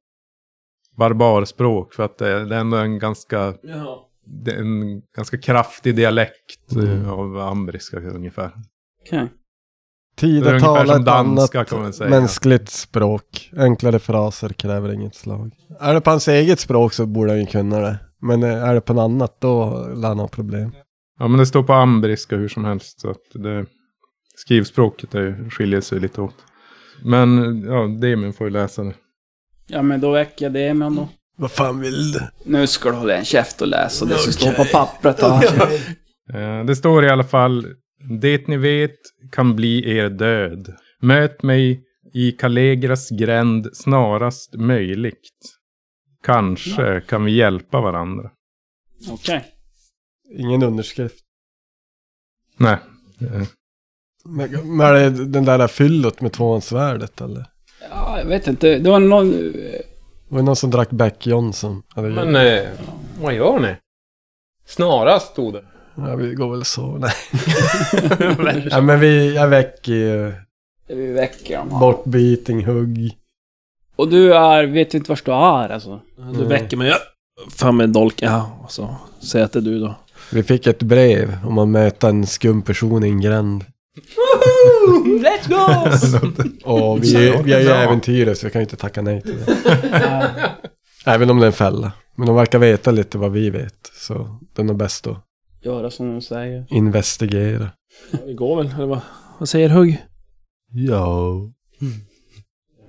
[0.97, 1.93] barbarspråk.
[1.93, 3.97] För att det, det är ändå en ganska, Jaha.
[4.26, 8.52] Det är en ganska kraftig dialekt eh, av ambriska ungefär.
[9.06, 9.30] Okej.
[10.22, 13.52] Ett danska, annat mänskligt språk.
[13.58, 15.52] Enklare fraser kräver inget slag.
[15.80, 18.00] Är det på hans eget språk så borde han ju kunna det.
[18.22, 20.72] Men eh, är det på något annat då lär han ha problem.
[21.20, 23.02] Ja, men det står på ambriska hur som helst.
[23.02, 23.66] Så att det,
[24.36, 26.36] skrivspråket är, skiljer sig lite åt.
[27.04, 28.94] Men ja, Demin får ju läsa det.
[29.68, 31.08] Ja, men då väcker jag det med då.
[31.36, 32.19] Vad fan vill du?
[32.46, 35.69] Nu ska du hålla en käft och läsa det som står på pappret här.
[36.34, 37.67] Eh, Det står i alla fall
[38.19, 38.96] Det ni vet
[39.32, 40.74] kan bli er död.
[41.02, 45.30] Möt mig i Calegras gränd snarast möjligt.
[46.24, 48.30] Kanske kan vi hjälpa varandra.
[49.10, 49.46] Okej.
[50.38, 51.19] Ingen underskrift.
[52.58, 52.78] Nej.
[54.26, 57.46] Men, men är det den där fyllot med tvåhandsvärdet eller?
[57.89, 58.80] Ja, jag vet inte.
[58.80, 59.54] Det var någon...
[60.34, 61.84] Var det någon som drack Beck Johnson?
[61.96, 62.62] Det- Men, eh,
[63.22, 63.76] vad gör ni?
[64.67, 65.63] Snarast stod det.
[65.96, 66.98] Ja, vi går väl så.
[66.98, 67.12] Nej.
[68.72, 70.34] ja, men vi, jag väcker eh,
[70.96, 73.17] Vi väcker dem bortbiting, hugg.
[73.96, 74.63] Och du är...
[74.67, 76.00] Vet inte vart du är alltså?
[76.34, 76.88] Du väcker mig.
[76.89, 76.96] Ja.
[77.50, 78.22] Fan med en dolk.
[78.22, 79.96] Ja, och så säg att det är du då.
[80.32, 83.65] Vi fick ett brev om att möta en skum person i en gränd.
[85.23, 85.63] Let's go!
[86.71, 89.56] Och vi, vi är ju äventyrare så vi kan ju inte tacka nej till det.
[91.06, 91.91] Även om det är en fälla.
[92.15, 93.91] Men de verkar veta lite vad vi vet.
[93.93, 95.17] Så det är nog bäst att
[95.63, 96.65] Göra som de säger.
[96.69, 97.69] investigera.
[98.25, 98.99] Vi går väl, eller vad,
[99.39, 100.03] vad säger Hugg?
[100.71, 101.34] Ja.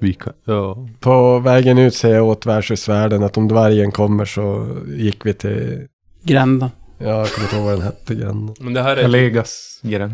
[0.00, 0.88] Vi kan, ja.
[1.00, 5.86] På vägen ut säger jag åt värdshusvärden att om dvärgen kommer så gick vi till...
[6.22, 6.68] Gränden.
[6.98, 8.54] Ja, jag kommer inte ihåg vad den hette, grann.
[8.60, 9.02] Men det här är...
[9.02, 10.12] Kalegas gränd.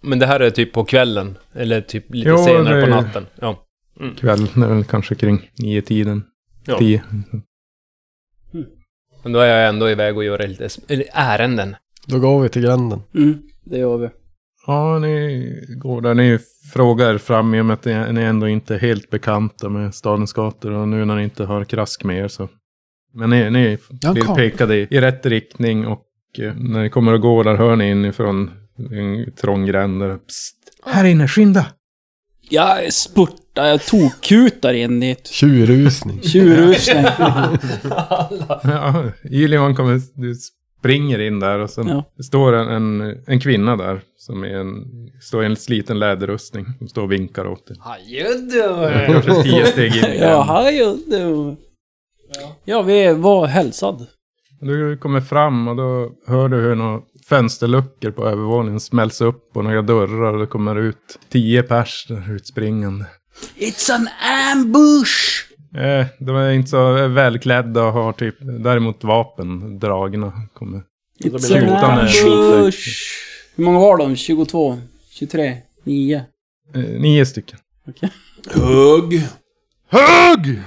[0.00, 1.38] Men det här är typ på kvällen?
[1.52, 3.26] Eller typ lite Jo, senare på natten?
[3.40, 3.66] Ja.
[4.16, 6.24] Kväll, det är väl kanske kring nio tiden.
[6.66, 6.78] Ja.
[6.78, 7.02] Tio.
[9.22, 10.68] Men då är jag ändå iväg och gör lite
[11.12, 11.76] ärenden.
[12.06, 13.02] Då går vi till gränden.
[13.14, 14.08] Mm, det gör vi.
[14.66, 16.14] Ja, ni går där.
[16.14, 16.38] Ni
[16.72, 20.70] frågar fram i och med att ni är ändå inte helt bekanta med stadens gator.
[20.70, 22.48] Och nu när ni inte har krask med er så...
[23.14, 23.78] Men ni, ni
[24.12, 26.04] blir pekade i, i rätt riktning och
[26.38, 28.50] eh, när ni kommer att gå där hör ni inifrån
[28.92, 30.16] en trång gränd där.
[30.16, 30.56] Psst!
[30.86, 31.66] Här inne, skynda!
[32.52, 35.26] Jag spurtar, jag tokkutar in dit.
[35.26, 36.20] Tjurrusning.
[36.22, 37.04] Tjurrusning.
[38.62, 40.34] Ja, Yllion kommer, du
[40.80, 42.04] springer in där och sen Ja.
[42.24, 44.84] står en, en, en kvinna där som är en,
[45.20, 46.66] står i en sliten läderrustning.
[46.78, 47.76] Som står och vinkar åt dig.
[49.06, 50.64] Kanske tio steg in i ja, gränden.
[50.64, 50.98] hej.
[51.06, 51.56] du.
[52.64, 54.06] Ja, vi var hälsad.
[54.60, 59.64] Du kommer fram och då hör du hur några fönsterluckor på övervåningen smälls upp och
[59.64, 63.04] några dörrar och det kommer ut tio pers utspringande.
[63.58, 64.08] It's an
[64.52, 65.46] ambush!
[65.76, 70.32] Eh, de är inte så välklädda och har typ däremot vapen dragna.
[70.54, 70.82] Kommer.
[71.24, 72.86] It's an ambush!
[73.56, 74.16] Hur många var de?
[74.16, 74.78] 22?
[75.10, 75.56] 23?
[75.84, 76.24] 9?
[76.74, 77.58] Eh, nio stycken.
[78.54, 79.22] Hugg!
[79.88, 80.60] Hög!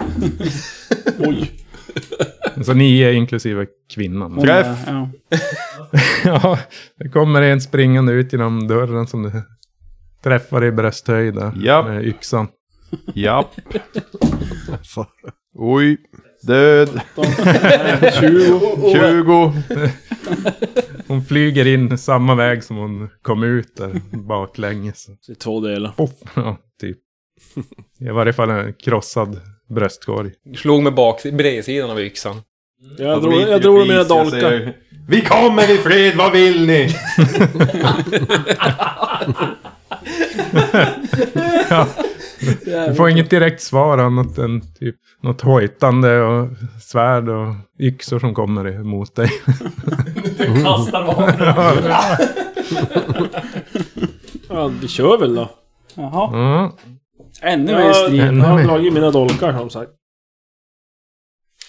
[2.65, 4.41] Så nio inklusive kvinnan.
[4.41, 4.77] Träff!
[4.87, 5.09] Ja.
[6.23, 6.59] ja,
[6.99, 9.31] det kommer en springande ut genom dörren som du
[10.23, 11.35] träffar i brösthöjd.
[11.55, 11.85] Japp.
[11.85, 12.47] Med yxan.
[13.13, 13.55] Japp.
[15.55, 15.97] Oj.
[16.41, 17.01] Död.
[18.19, 18.59] 20.
[18.93, 19.53] 20.
[21.07, 25.07] Hon flyger in samma väg som hon kom ut där baklänges.
[25.29, 25.91] I två delar.
[25.91, 26.11] Poff!
[26.35, 26.97] Ja, typ.
[27.99, 29.39] I varje fall en krossad
[29.73, 30.31] bröstkorg.
[30.55, 32.41] Slog med bak, bredsidan av yxan.
[32.97, 34.73] Jag drog, jag drog mina dolkar.
[35.07, 36.95] Vi kommer i fred, vad vill ni?
[41.69, 41.87] Ja.
[42.87, 46.49] Du får inget direkt svar annat än typ något hojtande och
[46.81, 49.29] svärd och yxor som kommer emot dig.
[50.63, 51.93] Kastar vapen.
[54.49, 55.49] Ja, vi kör väl då.
[55.95, 56.29] Jaha.
[56.33, 56.77] Ja,
[57.43, 58.19] Ännu mer Jag, strid.
[58.19, 58.63] jag Ännu har mer.
[58.63, 59.91] dragit mina dolkar som sagt.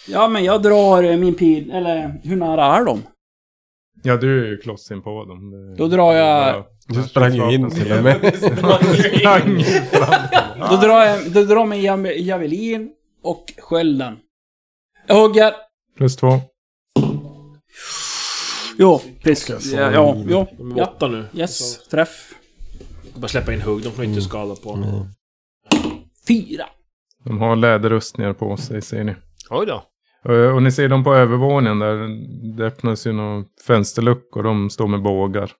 [0.08, 1.70] Ja, men jag drar eh, min pil.
[1.70, 3.02] Eller hur nära är de?
[4.02, 5.50] ja du är ju kloss in på dem.
[5.50, 6.66] Det- Då drar jag- Ja.
[6.88, 8.34] Du sprang ju in till och med.
[8.36, 10.60] Sprang fram.
[10.70, 12.90] Då drar jag, då drar jag jam- javelin
[13.22, 14.16] och skölden.
[15.06, 15.52] Jag hugger.
[15.96, 16.40] Plus två.
[18.78, 19.72] Jo, precis.
[19.72, 20.46] Ja, ja, jo.
[20.58, 20.84] De är Ja.
[20.84, 21.24] åtta nu.
[21.34, 22.34] Yes, träff.
[23.14, 24.78] Bara släppa in hugg, de får inte skada på.
[26.28, 26.64] Fyra.
[27.24, 29.14] De har läderrustningar på sig ser ni.
[29.50, 29.82] Oj då.
[30.24, 32.08] Och, och ni ser dem på övervåningen där.
[32.56, 34.42] Det öppnas ju några fönsterluckor.
[34.42, 35.50] De står med bågar.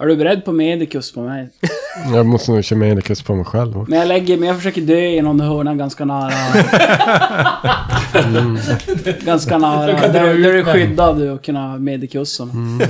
[0.00, 1.50] Är du beredd på medicus på mig?
[2.12, 3.90] Jag måste nog köra medicus på mig själv också.
[3.90, 6.32] Men jag lägger men jag försöker dö i någon hörna ganska nära.
[9.24, 9.86] ganska nära.
[9.86, 12.80] Där, där du är skyddad och kunna ha medikusen.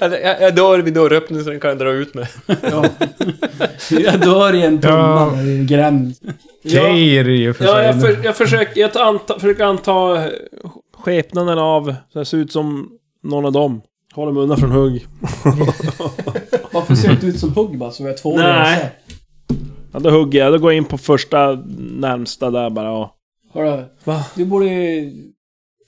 [0.00, 2.26] Jag, jag, jag dör vid dörröppningen så den kan jag dra ut med.
[2.46, 2.84] Ja.
[3.90, 5.42] Jag dör i en tunna Ja.
[5.42, 6.14] i en gränd.
[6.64, 10.30] Keir i och för Ja, jag, för, jag försöker, jag anta, försöker anta eh,
[10.98, 11.94] skepnaden av...
[12.12, 12.88] Så det ser ut som
[13.22, 13.82] någon av dem.
[14.14, 15.06] Håller mig undan från hugg.
[16.72, 17.90] Varför ser det inte ut som hugg bara?
[17.90, 18.90] Så vi har två Nej.
[19.92, 20.52] Ja, då hugger jag.
[20.52, 23.10] Då går jag in på första närmsta där bara och...
[23.52, 24.26] Hörru, Va?
[24.36, 25.12] du borde ju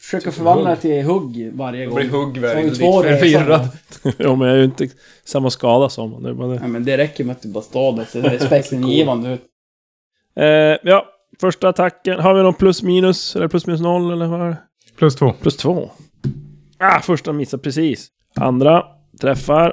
[0.01, 1.95] försöka förvandla det till hugg varje gång.
[1.95, 3.17] blir hugg Så väldigt två resor.
[3.17, 3.69] förvirrad.
[4.19, 4.89] ja, men jag är ju inte
[5.25, 6.23] samma skada som honom.
[6.23, 6.61] Det är bara det.
[6.61, 7.99] Nej men det räcker med att du bara står där.
[7.99, 9.43] Det ser respektingivande ut.
[10.37, 11.07] Eh, ja,
[11.41, 12.21] första attacken.
[12.21, 13.37] Har vi någon plus minus?
[13.37, 14.57] Eller plus minus noll eller vad är det?
[14.99, 15.33] Plus två.
[15.33, 15.91] Plus två.
[16.79, 18.09] Ah, första missar precis.
[18.37, 18.85] Andra
[19.21, 19.73] träffar.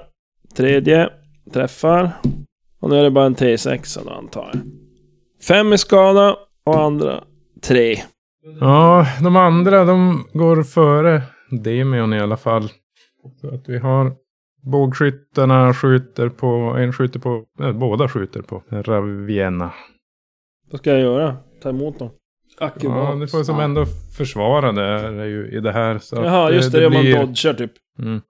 [0.56, 1.10] Tredje
[1.54, 2.12] träffar.
[2.80, 4.62] Och nu är det bara en T6 då antar jag.
[5.47, 7.23] Fem i skada och andra
[7.62, 7.95] tre.
[8.60, 12.69] Ja, de andra de går före Demion i alla fall.
[13.41, 14.12] Så att vi har
[14.63, 19.72] bågskyttarna skjuter på, en skjuter på, nej, båda skjuter på Ravienna.
[20.72, 21.38] Vad ska jag göra?
[21.63, 22.10] Ta emot dem?
[22.60, 23.86] Ja, du får som ändå
[24.17, 24.84] försvara det
[25.22, 26.00] är ju i det här.
[26.00, 26.80] Så att Jaha, just det.
[26.80, 27.72] det man blir- dodgar typ.
[28.00, 28.22] Mm.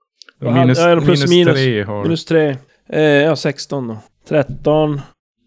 [0.41, 1.53] Minus, ja, plus minus.
[1.53, 2.57] tre har Minus tre.
[2.89, 3.97] Eh, ja, 16 då.
[4.27, 5.01] 13.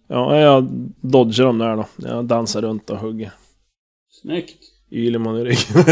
[0.08, 0.64] Ja, jag
[1.00, 1.86] dodgar dem där då.
[1.96, 3.30] Jag dansar runt och hugger.
[4.22, 4.58] Snyggt.
[4.90, 5.84] Yleman i ryggen.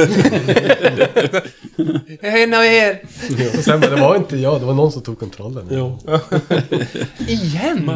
[2.20, 3.00] En av er!
[3.58, 5.66] Och sen bara, det var inte jag, det var någon som tog kontrollen.
[5.70, 5.98] jo.
[7.28, 7.90] Igen?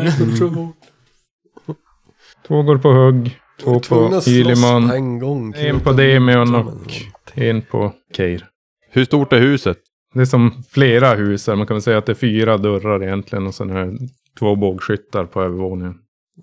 [2.46, 3.38] Två går på hugg.
[3.60, 5.54] Två på på en gång.
[5.56, 6.92] En på Demi och.
[7.34, 8.46] En på Keir.
[8.90, 9.78] Hur stort är huset?
[10.14, 11.56] Det är som flera hus här.
[11.56, 13.46] Man kan väl säga att det är fyra dörrar egentligen.
[13.46, 13.98] Och sen är det
[14.38, 15.94] två bågskyttar på övervåningen.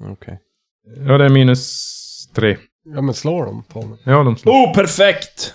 [0.10, 0.40] Okej.
[1.08, 1.88] Ja, det är minus
[2.36, 2.58] tre.
[2.84, 4.00] Ja men slår dem på mig.
[4.04, 4.54] Ja, de slår.
[4.54, 5.54] Oh, perfekt!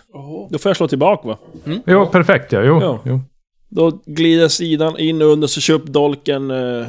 [0.51, 1.39] Då får jag slå tillbaka va?
[1.87, 2.63] Jo, perfekt ja.
[2.63, 2.81] Jo.
[2.81, 3.01] Ja.
[3.05, 3.21] jo.
[3.69, 6.87] Då glider sidan in under så kör upp dolken eh,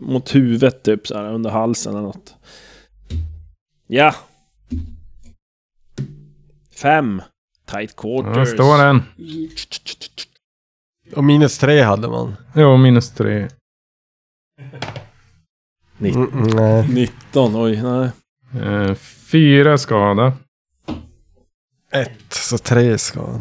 [0.00, 2.34] mot huvudet typ så här under halsen eller något.
[3.86, 4.14] Ja.
[6.82, 7.22] Fem.
[7.66, 8.48] Tight quarters.
[8.48, 9.02] står en.
[11.16, 12.36] Och minus tre hade man.
[12.54, 13.48] Jo, minus tre.
[16.00, 16.88] Mm, mm, nej.
[16.88, 18.10] 19, oj nej.
[18.62, 18.94] Eh,
[19.32, 20.32] fyra skada.
[21.92, 23.40] Ett, så tre skador.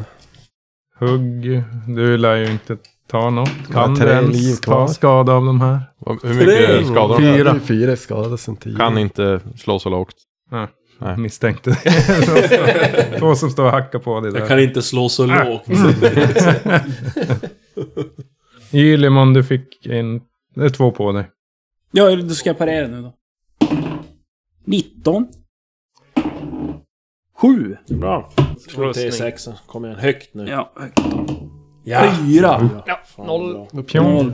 [0.99, 1.63] Hugg.
[1.87, 3.49] Du lär ju inte ta något.
[3.71, 5.79] Kan tre du ens ta skada av de här?
[5.99, 7.37] Vad- Hur mycket skador har Fyra.
[7.37, 8.77] Ja, det är fyra skador sen tio.
[8.77, 10.15] Kan inte slå så lågt.
[10.51, 10.67] Nej.
[10.99, 11.17] Nej.
[11.17, 11.75] Misstänkte
[13.19, 14.39] Två som står och hackar på det där.
[14.39, 15.43] Jag kan inte slå så Ah.
[15.43, 15.63] lågt.
[18.73, 20.21] Ylimon, du fick en...
[20.55, 21.29] Det är två på dig.
[21.91, 23.13] Ja, du ska jag parera nu då.
[24.65, 25.27] 19.
[27.41, 27.77] 7.
[27.87, 28.29] Bra.
[28.59, 29.09] Slå Rustning.
[29.09, 29.53] T6.
[29.67, 30.47] Kom igen, högt nu.
[30.47, 30.73] Ja.
[31.83, 32.11] Ja.
[32.25, 32.69] 4.
[32.85, 33.67] Ja, noll.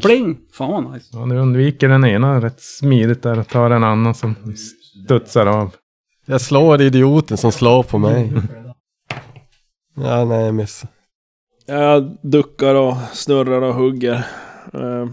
[0.02, 0.38] Pling!
[0.52, 1.10] Fan vad nice.
[1.14, 4.36] Ja, du undviker den ena rätt smidigt där och tar en annan som
[5.06, 5.76] studsar av.
[6.26, 8.34] Jag slår idioten som slår på mig.
[9.96, 10.94] ja, nej jag missade.
[11.66, 14.26] Jag duckar och snurrar och hugger.
[14.74, 15.08] Eh,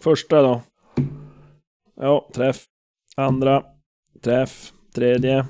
[0.00, 0.62] första då.
[2.00, 2.64] Ja, träff.
[3.16, 3.62] Andra.
[4.24, 4.72] Träff.
[4.94, 5.46] Tredje.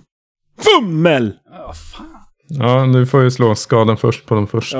[0.59, 1.33] Fummel!
[1.51, 2.07] Ja, fan.
[2.49, 4.79] Ja, du får ju slå skadan först på de första.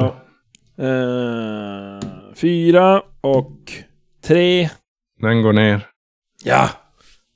[0.77, 0.85] Ja.
[0.85, 2.01] Eh,
[2.35, 3.73] fyra och
[4.25, 4.69] tre.
[5.21, 5.87] Den går ner.
[6.45, 6.69] Ja!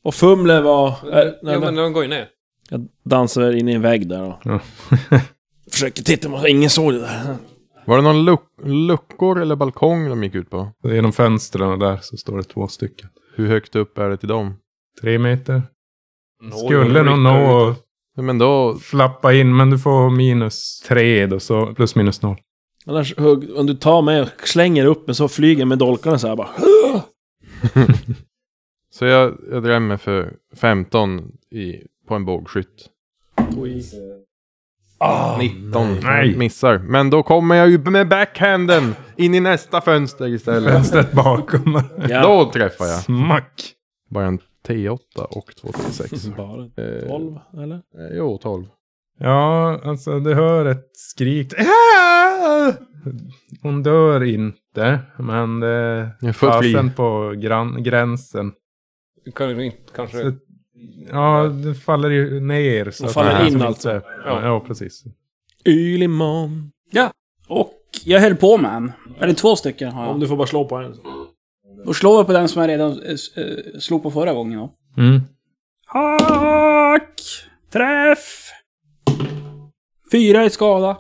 [0.03, 0.89] Och fumle var...
[0.89, 2.29] Äh, Ja, men de går ju ner.
[2.71, 4.61] Jag dansar in i en vägg där och Ja.
[5.71, 7.37] försöker titta, men ingen såg det där.
[7.87, 10.73] Var det någon luck luckor eller balkong de gick ut på?
[10.85, 13.09] Genom fönstren där så står det två stycken.
[13.37, 14.55] Hur högt upp är det till dem?
[15.01, 15.63] Tre meter.
[16.43, 17.75] Nå, Skulle nog nå
[18.17, 18.79] Men då...
[18.79, 22.37] flappa in, men du får minus tre då, så plus minus noll.
[22.87, 26.29] Annars, hugg, om du tar mig och slänger upp mig så flyger med dolkarna så
[26.29, 26.49] här bara.
[28.99, 31.75] Så jag, jag drämmer för 15 i,
[32.09, 32.87] på en bågskytt.
[34.99, 35.97] Ah, 19.
[36.03, 36.37] Nej.
[36.37, 36.79] Missar.
[36.79, 40.73] Men då kommer jag ju med backhanden in i nästa fönster istället.
[40.73, 41.83] Fönstret bakom.
[42.09, 42.23] Ja.
[42.23, 43.01] Då träffar jag.
[43.01, 43.73] Smack!
[44.11, 44.99] Bara en T8
[45.31, 46.37] och 2 T6.
[46.37, 47.77] Bara Eh, 12, eller?
[47.77, 48.65] eh, jo, 12.
[49.19, 51.53] Ja, alltså du hör ett skrik.
[53.63, 55.69] Hon dör inte, men det
[56.23, 58.53] är fasen på gran- gränsen.
[59.35, 60.19] Kan du inte kanske...
[60.23, 60.33] Så,
[61.11, 62.91] ja, det faller ju ner.
[62.91, 63.95] Så faller in alltså.
[63.97, 65.05] inte- Ja, ja, precis.
[65.65, 66.71] Ylimon.
[67.49, 67.73] Och
[68.05, 68.93] jag höll på med en.
[69.21, 70.21] Eller två stycken har Om jag.
[70.21, 70.95] du får bara slå på en.
[71.87, 74.75] Och slår jag på den som jag redan eh, eh, slog på förra gången då.
[75.03, 75.21] Mm.
[75.87, 77.21] Hack!
[77.73, 78.51] Träff!
[80.13, 80.99] Fyra i skada.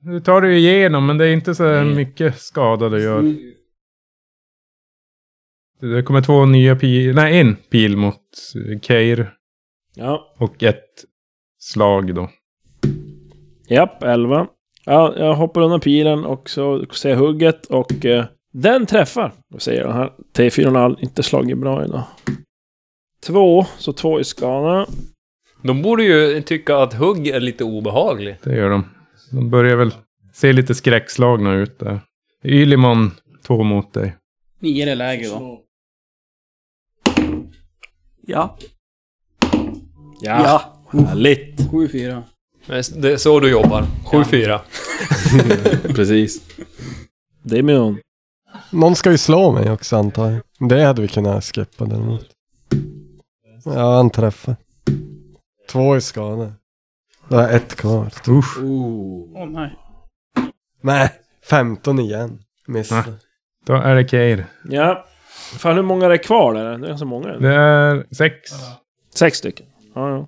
[0.00, 3.18] Du tar ju igenom, men det är inte så här mycket skada du gör.
[3.18, 3.52] Mm.
[5.80, 8.22] Det kommer två nya pil, nej en pil mot
[8.54, 9.32] eh, Keir.
[9.94, 10.34] Ja.
[10.38, 11.04] Och ett
[11.58, 12.30] slag då.
[13.68, 14.46] Japp, 11.
[14.84, 18.24] Ja, jag hoppar undan pilen och så ser jag hugget och eh,
[18.56, 19.32] den träffar.
[19.48, 22.02] Vad säger den här T4 har inte slagit bra idag.
[23.22, 24.86] Två, så två i skada.
[25.62, 28.42] De borde ju tycka att hugg är lite obehagligt.
[28.42, 28.84] Det gör de.
[29.30, 29.94] De börjar väl
[30.32, 32.00] se lite skräckslagna ut där.
[32.44, 33.10] Ylimon,
[33.46, 34.16] två mot dig.
[34.58, 35.60] Nio eller lägre då.
[38.26, 38.58] Ja.
[40.20, 41.70] Ja, härligt.
[41.70, 42.22] Sju, fyra.
[42.66, 43.82] Men Det är så du jobbar.
[44.12, 44.60] 7-4.
[45.94, 46.42] Precis.
[47.42, 47.98] Demion.
[48.70, 50.68] Någon ska ju slå mig också antar jag.
[50.68, 52.26] Det hade vi kunnat skippa däremot.
[53.64, 54.56] Ja, han träffar.
[55.68, 56.52] Två i skada.
[57.28, 58.12] Då har jag ett kvar.
[58.28, 58.58] Usch.
[58.62, 59.78] Åh nej.
[60.80, 61.12] Nej,
[61.50, 62.38] 15 igen.
[62.66, 63.04] Missar.
[63.66, 64.46] Då är det Keir.
[64.64, 65.06] Ja.
[65.58, 66.78] Fan hur många är det kvar där?
[66.78, 67.28] Det är så många.
[67.28, 68.50] Det är sex.
[69.14, 69.66] Sex stycken.
[69.94, 70.26] Ja, ja.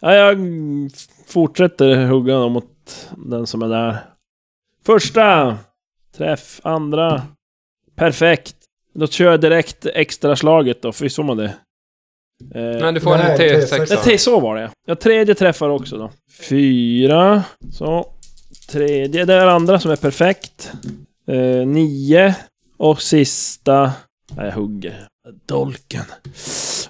[0.00, 0.38] ja jag
[1.26, 3.98] fortsätter hugga mot den som är där.
[4.86, 5.58] Första.
[6.16, 6.60] Träff.
[6.64, 7.22] Andra.
[7.96, 8.56] Perfekt.
[8.94, 11.44] Då kör jag direkt extra slaget då, för visst får man det?
[12.54, 13.86] Eh, Nej, du får en Nej, T6.
[13.90, 14.94] Ja, t- så var det ja.
[14.94, 16.10] tredje träffar också då.
[16.48, 17.42] Fyra.
[17.72, 18.06] Så.
[18.70, 20.72] Tredje, det är andra som är perfekt.
[21.28, 22.34] Eh, nio.
[22.76, 23.92] Och sista...
[24.36, 25.06] Nej, jag hugger.
[25.46, 26.04] Dolken.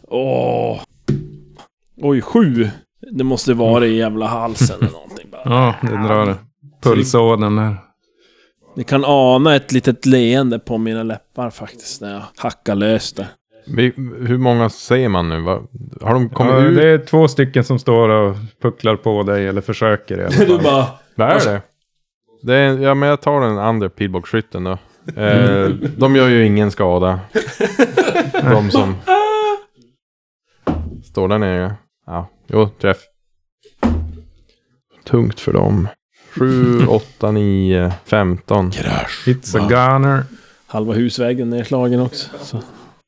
[0.08, 0.80] Åh.
[1.96, 2.70] Oj, sju.
[3.12, 5.42] Det måste vara i jävla halsen eller någonting bara.
[5.44, 6.36] Ja, det drar
[6.82, 7.76] pulsådern där.
[8.76, 13.28] Ni kan ana ett litet leende på mina läppar faktiskt när jag hackar lös det.
[13.66, 13.92] Vi,
[14.26, 15.40] hur många ser man nu?
[15.40, 15.62] Va?
[16.00, 16.76] Har de kommit Ja, ut?
[16.76, 20.46] det är två stycken som står och pucklar på dig, eller försöker i alla fall.
[20.46, 20.86] Du bara...
[21.14, 21.62] Vad är det?
[22.42, 24.78] det är, ja, men jag tar den andra pilbågsskytten då.
[25.22, 27.20] Eh, de gör ju ingen skada.
[28.42, 28.94] De som
[31.04, 31.74] står där nere.
[32.06, 32.98] Ja, jo, träff.
[35.04, 35.88] Tungt för dem.
[36.30, 38.70] 7, 8, 9, 15.
[38.70, 40.24] It's a gunner.
[40.66, 42.30] Halva husväggen nedslagen också.
[42.40, 42.62] Så.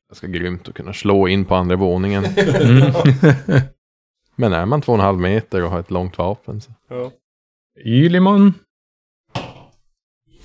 [0.09, 2.25] Ganska grymt att kunna slå in på andra våningen.
[2.25, 2.93] Mm.
[4.35, 6.71] Men är man två och en halv meter och har ett långt vapen så.
[7.85, 8.53] Ylimon.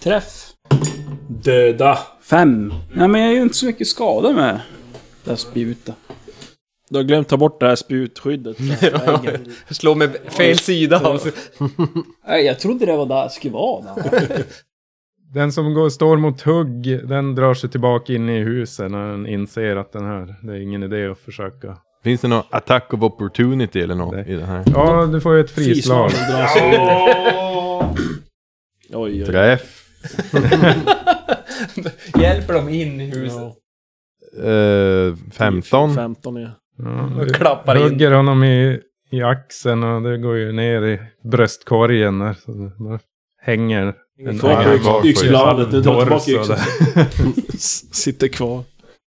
[0.00, 0.52] Träff.
[1.28, 1.98] Döda.
[2.20, 2.74] Fem.
[2.92, 4.60] Nej men jag är ju inte så mycket skada med
[5.24, 5.94] det här spjutet.
[6.90, 8.56] Du har glömt ta bort det här spjutskyddet.
[9.70, 11.32] Slå med fel sida av sig.
[12.26, 13.84] Nej, jag trodde det var där jag skulle vara.
[15.34, 19.26] Den som går, står mot hugg, den drar sig tillbaka in i huset när den
[19.26, 21.76] inser att den här, det är ingen idé att försöka.
[22.04, 24.24] Finns det någon attack of opportunity eller något Nej.
[24.28, 24.64] i den här?
[24.74, 26.10] Ja, du får ju ett frislag.
[28.90, 29.24] Oj, oj.
[29.24, 29.84] Träff.
[32.20, 33.38] Hjälper dem in i huset.
[33.38, 33.56] Ja.
[34.42, 35.94] Eh, 15.
[35.94, 36.48] 15 ja.
[36.78, 37.82] Ja, Och du klappar in.
[37.82, 40.98] hugger honom i, i axeln och det går ju ner i
[41.30, 42.34] bröstkorgen där.
[42.44, 42.98] Så det
[43.42, 43.94] hänger
[44.28, 45.70] en arm yxbladet.
[45.70, 46.56] Du torso tillbaka yxan.
[47.92, 48.62] Sitter kvar.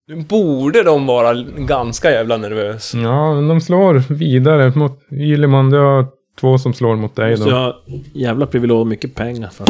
[0.08, 2.94] Nu borde de vara ganska jävla nervös.
[2.96, 5.70] Ja, men de slår vidare mot Ylimon.
[5.70, 6.08] Du har
[6.40, 7.50] två som slår mot dig då.
[7.50, 7.82] ha
[8.14, 9.70] jävla privilegium mycket pengar för att...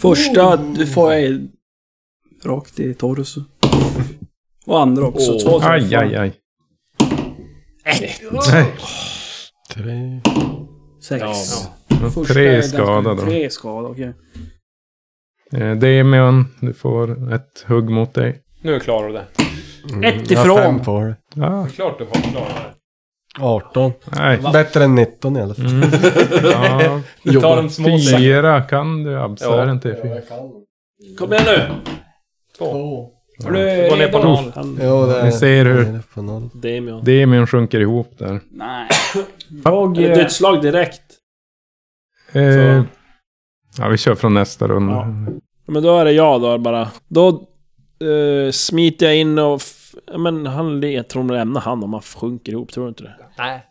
[0.00, 1.48] Första du får jag
[2.44, 3.40] rakt i torso.
[4.66, 5.32] Och andra också.
[5.32, 5.38] Åh.
[5.42, 6.04] Två Aj, träffar.
[6.04, 6.32] aj,
[7.88, 8.16] aj.
[8.52, 8.66] Nej,
[9.74, 10.20] Tre.
[11.02, 11.22] Sex.
[11.22, 11.34] Ja.
[12.10, 13.22] Första är tre ganska- skada då.
[13.22, 14.12] Tre skada, okej.
[15.52, 18.42] Eh, Demion, du får ett hugg mot dig.
[18.62, 19.26] Nu klarar du det.
[20.08, 20.56] Ett Jag har ifrån.
[20.58, 21.16] fem på det.
[21.34, 22.74] Ja, Klart du har klarat det.
[23.40, 23.92] 18.
[24.16, 24.38] nej.
[24.52, 25.66] Bättre än 19 i alla fall.
[25.66, 25.90] Mm.
[26.44, 29.62] Ja, Du tar de små fyra kan du absa, Ja.
[29.62, 30.20] är inte fyra?
[31.18, 31.70] Kom igen nu!
[32.58, 33.10] Två.
[33.44, 34.52] Har du Gå ner på noll.
[34.54, 35.24] Han, Jo, det är...
[35.24, 36.48] Ni ser hur- nere På noll.
[36.54, 37.04] Demion.
[37.04, 38.40] Demion sjunker ihop där.
[38.50, 38.88] Nej.
[39.64, 39.96] Jag...
[39.98, 41.02] Eller eh, dödsslag direkt.
[42.32, 42.82] Eh,
[43.78, 44.92] ja, vi kör från nästa runda.
[44.94, 45.06] Ja.
[45.66, 46.88] Men då är det jag då bara.
[47.08, 47.48] Då
[48.04, 49.54] uh, smiter jag in och...
[49.56, 50.80] F- ja, men han...
[50.80, 53.14] le- Jag tror man lämnar han om man sjunker ihop, tror du inte det?
[53.38, 53.64] Nej.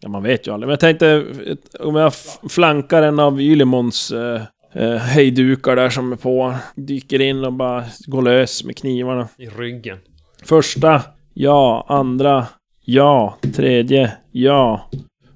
[0.00, 0.66] Ja, man vet ju aldrig.
[0.66, 1.08] Men jag tänkte
[1.46, 4.40] eh, om jag f- flankar en av Ylimons uh,
[4.76, 6.54] uh, hejdukar där som är på.
[6.74, 9.28] Dyker in och bara går lös med knivarna.
[9.36, 9.98] I ryggen.
[10.42, 11.02] Första,
[11.34, 11.86] ja.
[11.88, 12.46] Andra,
[12.84, 13.36] ja.
[13.54, 14.90] Tredje, ja.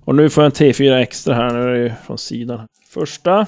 [0.04, 1.50] Och nu får jag en T4 extra här.
[1.54, 2.66] Nu är det ju från sidan.
[2.88, 3.46] Första,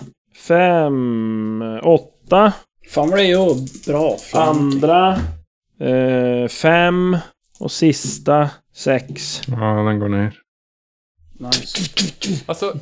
[0.48, 2.52] fem, åtta.
[2.88, 4.16] Fan vad det är ju bra.
[4.32, 5.18] Andra,
[5.80, 7.16] eh, fem.
[7.60, 9.40] Och sista, sex.
[9.46, 10.38] Ja, den går ner.
[11.38, 12.42] Nice.
[12.46, 12.74] Alltså,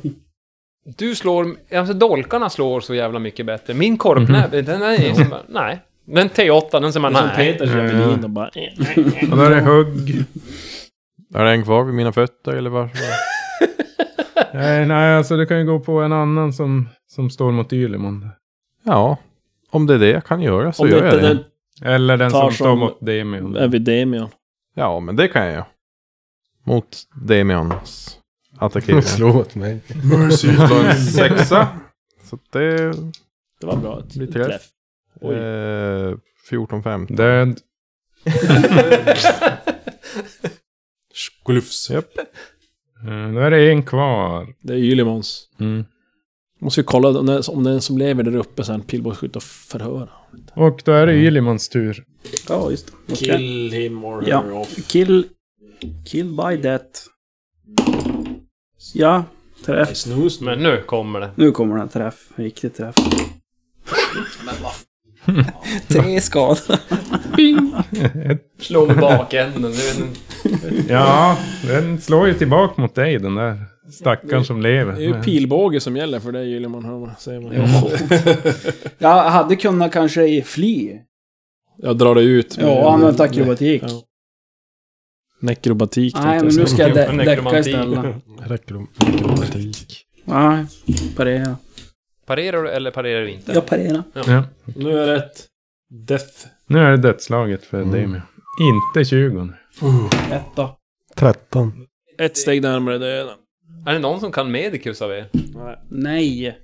[0.97, 1.47] du slår...
[1.75, 3.73] Alltså dolkarna slår så jävla mycket bättre.
[3.73, 5.79] Min korpnäve, den är som bara, Nej.
[6.05, 7.15] Den T8, den som man...
[7.15, 7.35] Som Nej.
[7.53, 8.47] Peters javelin och bara...
[9.31, 10.23] Och då är det hugg.
[11.35, 12.89] Är det en kvar vid mina fötter eller vad?
[14.53, 18.29] Nej, nej, alltså du kan ju gå på en annan som, som står mot Ylimon.
[18.83, 19.17] Ja,
[19.71, 21.43] om det är det jag kan göra så Om det gör jag inte det.
[21.81, 23.55] den Eller den Tar som står som- mot Demion.
[23.55, 24.27] är vid Demion.
[24.75, 25.65] Ja, men det kan jag göra.
[26.63, 28.17] Mot Demions
[28.57, 29.01] attackering.
[29.03, 29.79] Slå åt mig.
[30.31, 31.67] Slå en sexa.
[32.29, 32.77] Så det
[33.61, 33.99] Det var bra.
[34.23, 34.61] Ett träff.
[35.21, 35.35] Oj.
[35.35, 36.15] eh,
[36.51, 37.15] 14-15.
[37.15, 37.59] Död.
[41.13, 41.89] Skulufs.
[41.91, 42.01] Eh,
[43.33, 44.47] Då är det en kvar.
[44.61, 45.49] Det är Ylimons.
[45.59, 45.85] Mm.
[46.59, 50.09] Måste ju kolla om den, om den som lever där uppe sen pilbågsskytt och förhöra.
[50.55, 52.03] Och då är det Ylimons tur.
[52.49, 53.15] Ja, just det.
[53.15, 54.41] Kill him or Ja.
[54.41, 54.87] her off.
[54.87, 55.27] Kill...
[56.05, 56.89] Kill by death.
[58.97, 59.23] Ja,
[59.65, 59.97] träff.
[59.97, 61.29] Snooze Men nu kommer det.
[61.35, 62.15] Nu kommer den träff.
[62.35, 62.95] Riktig träff.
[65.87, 66.77] Tre skador.
[68.61, 69.71] Slå med bakänden.
[69.71, 71.37] Det Ja,
[71.67, 73.57] den slår ju tillbaka mot dig den där
[73.91, 74.93] stackaren som lever.
[74.93, 77.53] Det är ju pilbåge som gäller för dig man, säger man.
[78.97, 80.99] Jag hade kunnat kanske fly.
[81.77, 82.57] Jag drar det ut.
[82.61, 83.83] Ja, använt akrobatik.
[83.85, 84.01] Ja.
[85.45, 86.15] Nekrobatik.
[86.15, 88.15] Nej, men nu ska jag dä- däcka istället.
[88.47, 90.05] Rekrom- Rekromatik.
[90.25, 90.65] Nej,
[91.15, 91.57] parera.
[92.25, 93.51] Parerar du eller parerar du inte?
[93.53, 94.03] Jag parerar.
[94.13, 94.43] Ja.
[94.75, 95.45] Nu är det ett
[95.89, 96.33] Death.
[96.67, 98.21] Nu är det dödslaget för Demion.
[98.61, 99.53] Inte 20 nu.
[100.35, 100.69] Etta.
[101.15, 101.87] 13.
[102.17, 103.35] Ett steg närmare döden.
[103.87, 105.29] Är det någon som kan Medicus av er?
[105.89, 106.59] Nej.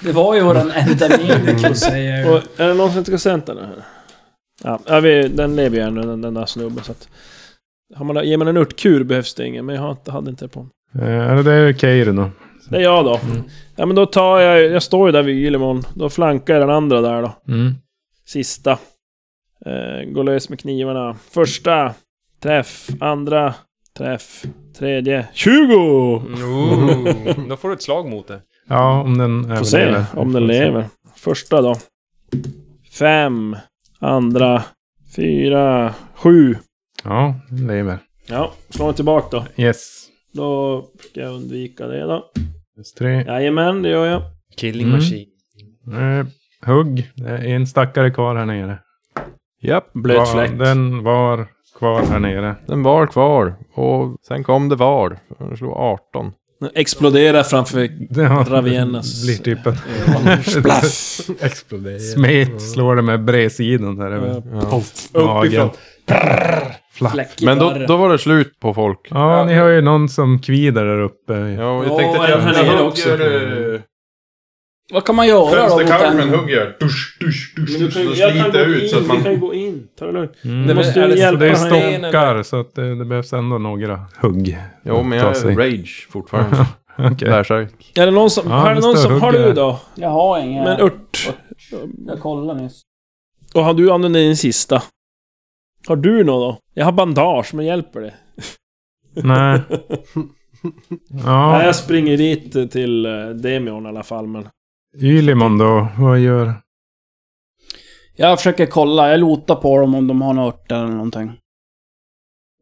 [0.00, 2.34] Det var ju våran enda medicus säger jag.
[2.34, 3.84] Och är det någon som inte ska här?
[4.64, 6.84] Ja, ja vi, den lever ju ännu, den, den där snubben.
[6.84, 7.08] Så att,
[7.94, 10.62] har man, ger man en örtkur behövs det ingen, men jag hade inte det på
[10.62, 10.70] mig.
[11.08, 12.30] Eh, det är Keir då.
[12.70, 13.20] Det är jag då.
[13.76, 15.82] Ja men då tar jag, jag står ju där vid Ylemon.
[15.94, 17.32] Då flankar jag den andra där då.
[17.48, 17.74] Mm.
[18.26, 18.78] Sista.
[19.66, 21.16] Eh, går lös med knivarna.
[21.30, 21.94] Första.
[22.42, 22.88] Träff.
[23.00, 23.54] Andra.
[23.98, 24.42] Träff.
[24.78, 25.28] Tredje.
[25.32, 25.74] 20!
[25.74, 28.40] Ooh, då får du ett slag mot det.
[28.68, 30.04] Ja, om den Får se överlever.
[30.16, 30.64] om den se.
[30.64, 30.84] lever.
[31.16, 31.74] Första då.
[32.98, 33.56] Fem.
[33.98, 34.62] Andra.
[35.16, 35.94] Fyra.
[36.14, 36.56] Sju.
[37.08, 37.98] Ja, lever.
[38.26, 39.26] Ja, slå tillbaka
[39.56, 39.62] då.
[39.62, 40.06] Yes.
[40.32, 42.24] Då ska jag undvika det då.
[42.74, 43.24] Plus tre.
[43.26, 44.22] Jajamän, det gör jag.
[44.56, 44.96] Killing Mm.
[44.96, 45.26] machine.
[45.92, 46.26] Eh,
[46.72, 47.10] hugg.
[47.14, 48.78] Det är en stackare kvar här nere.
[49.62, 50.58] Japp, Blöt Var- fläck.
[50.58, 51.46] Den var
[51.78, 52.56] kvar här nere.
[52.66, 53.54] den var kvar.
[53.74, 55.18] Och sen kom det var.
[55.38, 56.32] Den slog 18.
[56.60, 57.78] Den exploderar framför
[58.10, 59.74] Ja, Ravienas blir typ en!
[61.40, 61.98] Exploderar.
[62.14, 62.62] smet.
[62.62, 64.42] Slår det med bredsidan där över
[65.12, 65.24] Ja.
[65.24, 65.70] magen.
[66.92, 67.42] Flack.
[67.42, 69.00] Men då, då var det slut på folk.
[69.10, 71.32] Ja, ni har ju någon som kvider där uppe.
[71.34, 72.22] Ja, jag Ja, tänkte...
[72.22, 73.10] är den här nere också?
[73.10, 73.82] hugger,
[74.92, 76.28] Vad kan man göra då mot den?
[76.28, 76.66] hugger jag.
[76.80, 78.18] Dusch, dusch, dusch, Men du kan, dusch.
[78.18, 79.40] jag kan sliter ut in, så att vi kan ju man...
[79.40, 79.88] gå in.
[79.98, 80.32] Ta det lugnt.
[80.44, 80.66] Mm.
[80.66, 82.00] Det måste är ju det- hjälpa det är han igen.
[82.02, 84.58] stockar så att det, det behövs ändå några hugg.
[84.84, 85.52] Jo, men Ta jag sig.
[85.52, 86.66] är rage fortfarande.
[86.98, 87.28] Okej.
[87.28, 87.92] Bärsärk.
[87.94, 88.48] Är det någon som...
[88.50, 89.20] Ja, har det det någon står som...
[89.20, 89.80] Har du då?
[89.94, 90.64] Jag har ingen.
[90.64, 91.30] Men ört.
[92.06, 92.80] Jag kollade nyss.
[93.54, 94.82] Och har du använt din sista?
[95.86, 96.60] Har du något då?
[96.74, 98.14] Jag har bandage, men hjälper det?
[99.14, 99.60] Nej.
[101.08, 104.48] Nej, Ja, jag springer dit till eh, Demion i alla fall, men...
[104.98, 106.54] Ylimon då, vad gör?
[108.16, 109.10] Jag försöker kolla.
[109.10, 111.32] Jag lotar på dem om de har några örter eller någonting.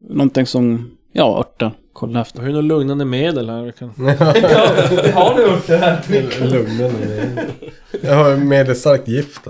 [0.09, 0.91] Någonting som...
[1.11, 1.71] Ja, örter.
[1.93, 2.39] Kolla efter.
[2.39, 3.65] Har ju något lugnande medel här.
[3.65, 3.89] Jag kan...
[5.13, 6.49] Har du det här?
[6.51, 7.47] Lugna ner
[8.03, 9.41] Jag har medelsstarkt gift.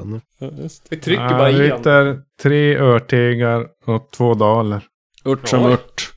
[0.90, 4.82] Vi trycker Ja, bara du i hittar tre örtegar och två daler.
[5.26, 5.72] Ört som Oj.
[5.74, 6.14] ört.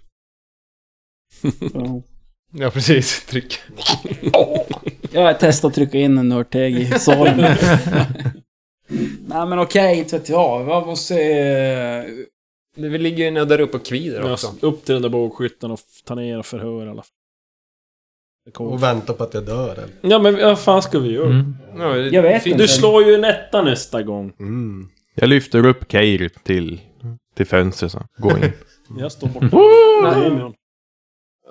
[1.74, 2.02] Ja.
[2.52, 3.26] Ja, precis.
[3.26, 3.58] Tryck.
[5.12, 7.36] Jag testar att trycka in en örteg i såren.
[9.26, 10.68] Nej men okej, inte vet jag.
[10.68, 11.14] Jag måste...
[12.76, 14.54] Det vi ligger ju där uppe och kvider Jag också.
[14.60, 17.04] upp till den där bågskytten och ta ner och förhör i alla.
[18.58, 19.88] Och vänta på att jag dör eller?
[20.00, 21.30] Ja men vad fan ska vi göra?
[21.30, 21.56] Mm.
[21.78, 22.58] Ja, Jag vet inte.
[22.62, 24.32] Du slår ju en etta nästa gång.
[24.40, 24.88] Mm.
[25.20, 26.80] Jag lyfter upp Keir till,
[27.36, 28.02] till fönstret så.
[28.18, 28.52] Gå in.
[28.98, 30.20] Jag står borta.
[30.20, 30.54] Demion.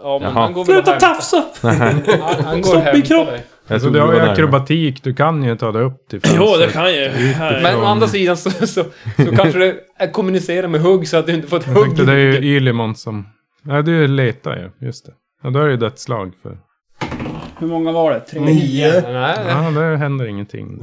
[0.03, 0.41] Ja, men Jaha.
[0.43, 1.13] han går väl och Sluta hämtar...
[1.13, 1.43] tafsa!
[1.61, 3.27] Han, han går Stopp min hämtar kropp.
[3.27, 3.43] dig.
[3.67, 6.29] Jag Alltså, du har ju var akrobatik, du kan ju ta dig upp till Jo,
[6.31, 6.67] fönstret.
[6.67, 7.11] det kan jag ju.
[7.63, 11.25] Men å andra sidan så, så, så kanske det är kommunicera med hugg så att
[11.25, 12.55] du inte får ett Jag hugg tänkte i det är ju.
[12.57, 13.27] Ylimon som...
[13.61, 14.87] Nej, du letar ju.
[14.87, 15.11] Just det.
[15.43, 16.57] Ja, då är det ju dödslag för...
[17.59, 18.19] Hur många var det?
[18.19, 18.39] Tre?
[18.41, 19.01] Nio.
[19.01, 20.79] Nej, Ja, det händer ingenting.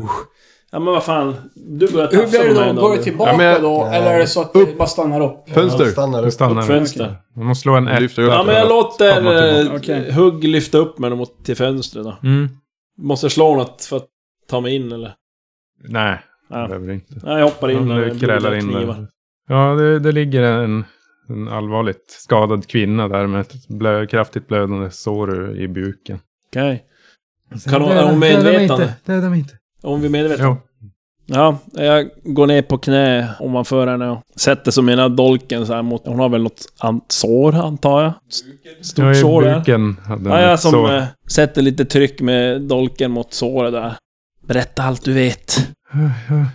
[0.74, 1.34] Ja men vad fan.
[1.54, 2.80] Du börjar Hur tafsa blir det på mig då?
[2.80, 3.84] Går det tillbaka Ja, men jag- då?
[3.92, 5.48] Eller är det så att det bara stannar upp?
[5.50, 5.84] Fönster.
[5.84, 6.32] Stannar upp.
[6.32, 6.62] stannar.
[6.62, 7.16] Upp fönster.
[7.36, 8.32] Man måste slå en Jag lyfter upp.
[8.32, 10.12] Ja men jag låter eh, Okej.
[10.12, 12.16] Hugg lyfta upp mig mot till fönstret då.
[12.22, 12.48] Mm.
[12.98, 14.06] Måste jag slå något för att
[14.50, 15.12] ta mig in eller?
[15.88, 16.18] Nej,
[16.48, 16.66] det Ja.
[16.66, 17.14] behöver du inte.
[17.22, 18.94] Nej, jag hoppar in med du krälar in knivar.
[18.94, 19.06] där.
[19.48, 20.84] Ja, det, det ligger en,
[21.28, 26.18] en allvarligt skadad kvinna där med ett blö, kraftigt blödande sår i buken.
[26.50, 26.84] Okej.
[27.70, 28.94] Kan hon, är hon medvetande?
[29.04, 29.54] Döda mig inte.
[29.84, 30.44] Är hon vid medvetande?
[30.44, 30.56] Jo.
[31.26, 35.82] Ja, jag går ner på knä ovanför henne och sätter som ena dolken så här
[35.82, 36.06] mot...
[36.06, 38.12] Hon har väl något an- sår antar jag?
[38.84, 39.58] Stort Ja, sår där.
[39.58, 40.94] buken hade Ja, jag som sår.
[40.96, 43.94] eh, sätter lite tryck med dolken mot såret där.
[44.46, 45.68] Berätta allt du vet.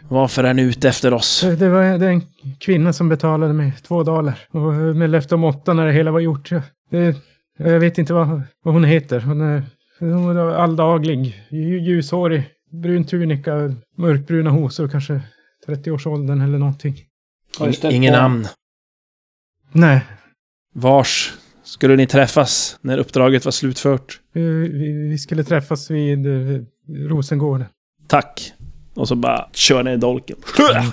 [0.09, 1.41] Varför är ni ute efter oss?
[1.59, 2.21] Det var det är en
[2.59, 4.33] kvinna som betalade mig två daler.
[4.51, 6.49] Och eh, med löfte om åtta när det hela var gjort.
[6.91, 7.15] Det,
[7.57, 9.19] jag vet inte vad, vad hon heter.
[9.19, 9.63] Hon är,
[9.99, 11.45] hon är alldaglig.
[11.49, 12.43] lju- Ljushårig.
[12.69, 13.75] Brun tunika.
[13.95, 14.87] Mörkbruna hosor.
[14.87, 15.21] Kanske
[15.67, 16.95] 30-årsåldern eller någonting.
[17.91, 18.47] Ingen på- namn.
[19.71, 20.05] Nej.
[20.73, 24.19] Vars skulle ni träffas när uppdraget var slutfört?
[24.33, 27.65] Vi, vi, vi skulle träffas vid eh, Rosengården.
[28.07, 28.53] Tack.
[28.93, 30.37] Och så bara kör ner dolken.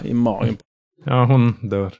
[0.05, 0.57] I magen.
[1.05, 1.93] Ja, hon dör.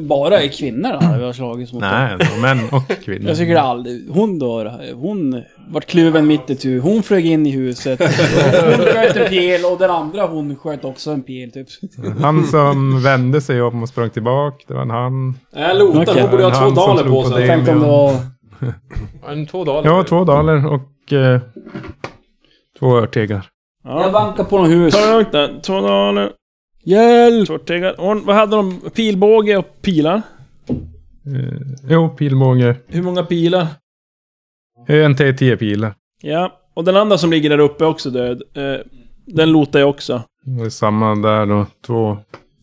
[0.00, 1.80] Bara är kvinnor där vi har slagits mot.
[1.80, 3.28] Nej, det män och kvinnor.
[3.28, 4.10] Jag tycker aldrig...
[4.10, 4.92] Hon dör.
[4.94, 6.80] Hon vart kluven mitt i tu.
[6.80, 8.00] Hon flög in i huset.
[8.00, 11.68] Hon sköt en pil och den andra hon sköt också en pil typ.
[12.20, 15.38] Han som vände sig om och sprang tillbaka, det var en han.
[15.54, 16.02] Jag lotar.
[16.02, 16.22] Okej.
[16.22, 17.40] Hon borde ha två daler på sig.
[17.42, 17.46] det.
[17.48, 18.14] Tänk om det var...
[19.28, 19.90] En två dagar.
[19.90, 21.40] Ja, två daler och eh,
[22.78, 23.46] två örtegar.
[23.84, 24.10] Jag Ja.
[24.12, 24.94] bankar på något hus.
[24.94, 25.60] Ta det lugnt där.
[25.62, 26.30] Två daler.
[26.84, 27.48] Hjälp!
[27.98, 28.80] Hon- Vad hade de?
[28.94, 30.22] Pilbåge och pilar?
[31.26, 32.76] Eh, jo, pilbåge.
[32.86, 33.66] Hur många pilar?
[34.86, 35.94] En T10 pilar.
[36.22, 38.42] Ja, och den andra som ligger där uppe är också död.
[38.54, 38.74] Eh,
[39.26, 40.22] den lotar jag också.
[40.44, 41.66] Det är samma där då.
[41.86, 42.18] Två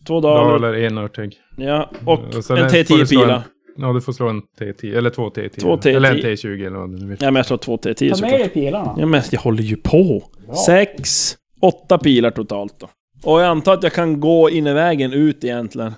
[0.06, 0.50] Två dagar.
[0.52, 1.36] daler, en örtägg.
[1.56, 3.34] Ja, och Och sen en är- får du T10 slå pila.
[3.36, 3.42] en-
[3.80, 4.96] Ja, du får slå en T10.
[4.98, 5.60] Eller två T10.
[5.60, 5.96] Två T10.
[5.96, 7.16] Eller en T20 eller vad du vill.
[7.20, 8.38] Ja, men jag slår två T10 Ta med såklart.
[8.38, 8.94] dig pilarna.
[8.98, 10.22] Ja, men jag håller ju på.
[10.66, 12.88] Sex, åtta pilar totalt då.
[13.24, 15.94] Och jag antar att jag kan gå in i vägen ut egentligen.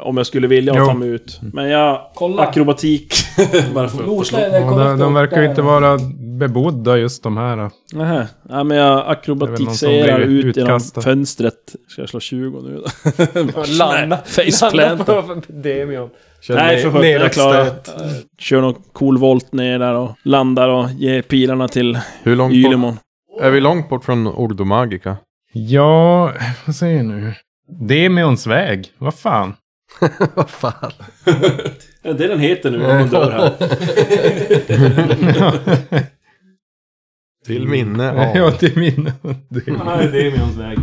[0.00, 0.86] Om jag skulle vilja Jo.
[0.86, 1.40] ta mig ut.
[1.52, 2.00] Men jag...
[2.14, 2.42] Kolla.
[2.42, 3.14] Akrobatik.
[3.74, 3.98] Bara för
[4.36, 5.98] det Ja, de, de verkar ju inte vara
[6.38, 7.70] bebodda just de här.
[7.92, 8.26] Nähä.
[8.48, 11.74] Ja, men jag akrobatiserar ut genom fönstret.
[11.88, 12.82] Ska jag slå 20 nu
[13.44, 13.62] då?
[13.78, 14.18] Landa.
[14.24, 15.06] Faceplant.
[15.48, 16.10] Demion.
[16.40, 17.10] Kör Nej, ner- för fan.
[17.10, 17.66] Jag klarar
[18.38, 22.70] Kör någon cool volt ner där och landar och ger pilarna till Hur långt bort,
[22.70, 22.96] Ylemon.
[23.40, 25.16] är vi långt bort från Ordomagica?
[25.52, 26.32] Ja,
[26.66, 27.34] vad säger jag nu?
[27.68, 28.92] Demions väg.
[28.98, 29.54] Vad fan?
[30.34, 30.92] Vad fan.
[32.02, 33.52] Ja, det är den heter nu om man dör här.
[37.46, 38.50] Till minne ja, av.
[38.50, 39.04] till min...
[39.48, 39.66] Det.
[39.66, 40.78] Nej, det är Demions väg.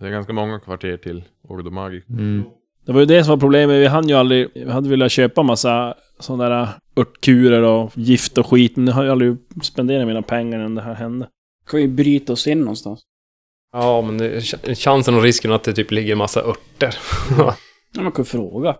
[0.00, 2.06] Det är ganska många kvarter till Ordomagica.
[2.08, 2.44] Mm.
[2.86, 3.80] Det var ju det som var problemet.
[3.80, 4.48] Vi hann ju aldrig...
[4.54, 8.76] Vi hade velat köpa massa sådana där örtkurer och gift och skit.
[8.76, 11.28] Men nu har jag aldrig spenderat mina pengar innan det här hände.
[11.66, 13.02] Kan vi bryta oss in någonstans?
[13.74, 16.94] Ja, men det, ch- chansen och risken att det typ ligger massa örter.
[17.38, 17.56] Ja,
[18.02, 18.76] man kan fråga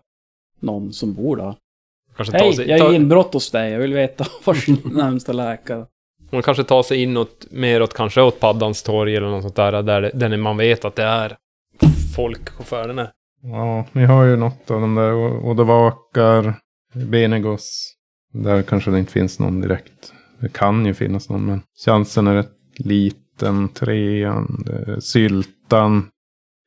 [0.61, 1.55] någon som bor där.
[2.17, 3.73] kanske ta Hej, sig, jag ta, är inbrott hos dig.
[3.73, 5.87] Jag vill veta vars närmsta läkare.
[6.33, 9.83] man kanske tar sig inåt, mer åt kanske åt Paddans torg eller något sånt där,
[9.83, 11.37] där, det- där man vet att det är
[12.17, 13.11] folk färderna.
[13.43, 15.13] Ja, ni har ju något av de där.
[15.15, 16.55] O- Odavakar,
[16.93, 17.95] Benegos.
[18.33, 20.13] Där kanske det inte finns någon direkt.
[20.41, 23.21] Det kan ju finnas någon, men chansen är rätt liten.
[23.75, 26.09] Trean, det- Syltan.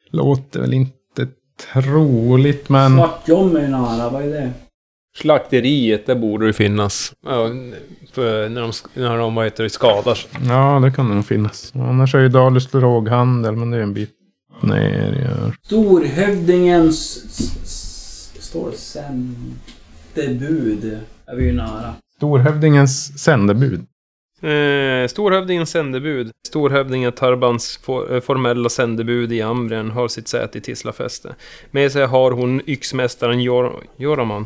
[0.09, 1.27] Låter väl inte
[1.73, 2.95] troligt, men...
[2.95, 4.51] Svartjom är nära, vad är det?
[5.17, 7.13] Slakteriet, det borde ju finnas.
[7.25, 7.49] Ja,
[8.11, 10.19] för när de, när de vad heter det, skadar.
[10.47, 11.71] Ja, det kan nog finnas.
[11.75, 14.13] Annars är ju Dalus droghandel, men det är en bit
[14.61, 15.29] ner.
[15.45, 15.51] Ja.
[15.63, 17.23] Storhövdingens...
[18.39, 18.71] Står
[20.15, 20.99] sändebud?
[21.25, 21.93] Är vi ju nära.
[22.15, 23.85] Storhövdingens sändebud.
[24.41, 26.31] Eh, Storhövdingens sändebud.
[26.47, 31.35] Storhövdingen Tarbans for, eh, formella sändebud i Ambrien har sitt säte i Tislafäste.
[31.71, 34.45] Med sig har hon yxmästaren Jor Joraman.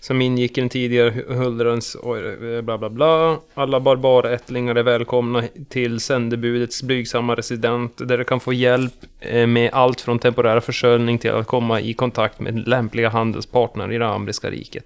[0.00, 3.38] Som ingick i den tidigare huldrens eh, bla bla bla.
[3.54, 9.70] Alla barbarättlingar är välkomna till sändebudets blygsamma resident där de kan få hjälp eh, med
[9.72, 14.50] allt från temporär försörjning till att komma i kontakt med lämpliga handelspartner i det ambriska
[14.50, 14.84] riket.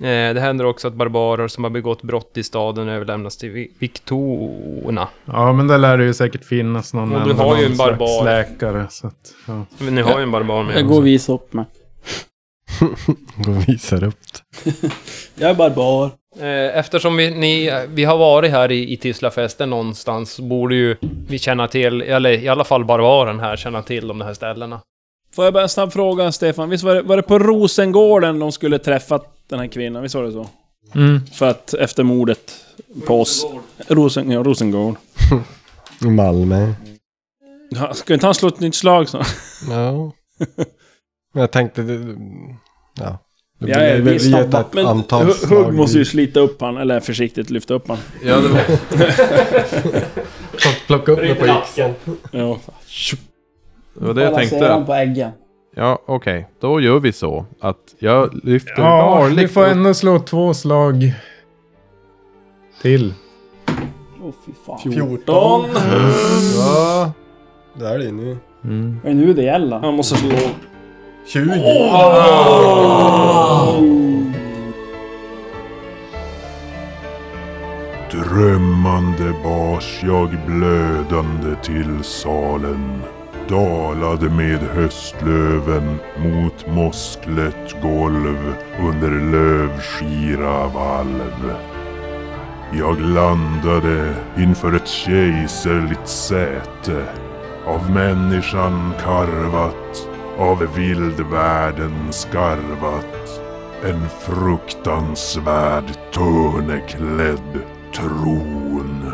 [0.00, 3.70] Eh, Det händer också att barbarer som har begått brott i staden överlämnas till Vi-
[3.78, 5.08] Victorna.
[5.24, 8.24] Ja, men där lär det ju säkert finnas någon, Och du har ju en barbar.
[8.24, 8.86] läkare.
[8.90, 9.64] Så att, ja.
[9.78, 10.76] Men ni har ju en barbar med.
[10.76, 11.64] Jag går och visar upp mig.
[13.36, 14.16] Gå och visar upp
[14.64, 14.72] det.
[15.34, 16.10] Jag är barbar.
[16.38, 20.96] Eh, Eftersom vi, ni, vi har varit här i, i Tislafästen någonstans så borde ju
[21.28, 24.80] vi känna till, eller i alla fall barbaren här, känna till de här ställena.
[25.34, 26.70] Får jag bara en snabb fråga, Stefan?
[26.70, 30.02] Visst var det, var det på Rosengården de skulle träffat den här kvinnan?
[30.02, 30.46] Visst var det så?
[30.94, 31.26] Mm.
[31.26, 32.64] För att efter mordet
[33.06, 33.46] på oss...
[33.88, 34.94] Rosen, ja, Rosengård.
[36.00, 36.72] Malmö.
[37.70, 39.22] Ja, ska inte han slå ett nytt slag så?
[39.70, 40.12] Ja.
[41.32, 41.82] Men jag tänkte...
[41.82, 42.16] det-
[43.00, 43.18] Ja.
[43.58, 44.60] Det Ja, vi snabba.
[44.60, 47.98] ett Men antal slag Hugg måste ju slita upp han, eller försiktigt lyfta upp han.
[48.24, 48.60] Ja, det var...
[50.86, 51.94] Plocka upp mig på yxan.
[52.32, 52.58] Ja.
[53.94, 54.82] Det var det jag tänkte.
[54.86, 55.30] på äggen.
[55.74, 56.48] Ja, okej.
[56.60, 61.12] Då gör vi så att jag lyfter Ja, varligt vi får ändå slå två slag
[62.82, 63.14] till.
[64.22, 64.78] Åh fy fan.
[64.78, 65.64] 14.
[66.56, 67.12] Ja.
[67.74, 68.36] Det är det nu.
[68.64, 69.00] Mm.
[69.02, 69.78] Vad är det nu det gäller?
[69.78, 70.30] Han måste slå...
[71.26, 71.50] 20.
[78.10, 83.02] Drömmande bars jag blödande till salen
[83.50, 91.54] dalade med höstlöven mot mosklet golv under lövskira valv.
[92.72, 97.04] Jag landade inför ett kejserligt säte
[97.66, 103.40] av människan karvat, av vildvärlden skarvat
[103.84, 105.84] en fruktansvärd
[106.14, 107.60] törneklädd
[107.94, 109.12] tron.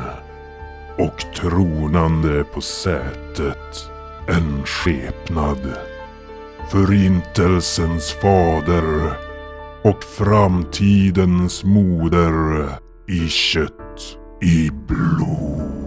[0.99, 3.96] Och tronande på sätet
[4.29, 5.73] en skepnad.
[6.71, 9.13] Förintelsens fader
[9.83, 12.69] och framtidens moder
[13.09, 15.86] i kött, i blod.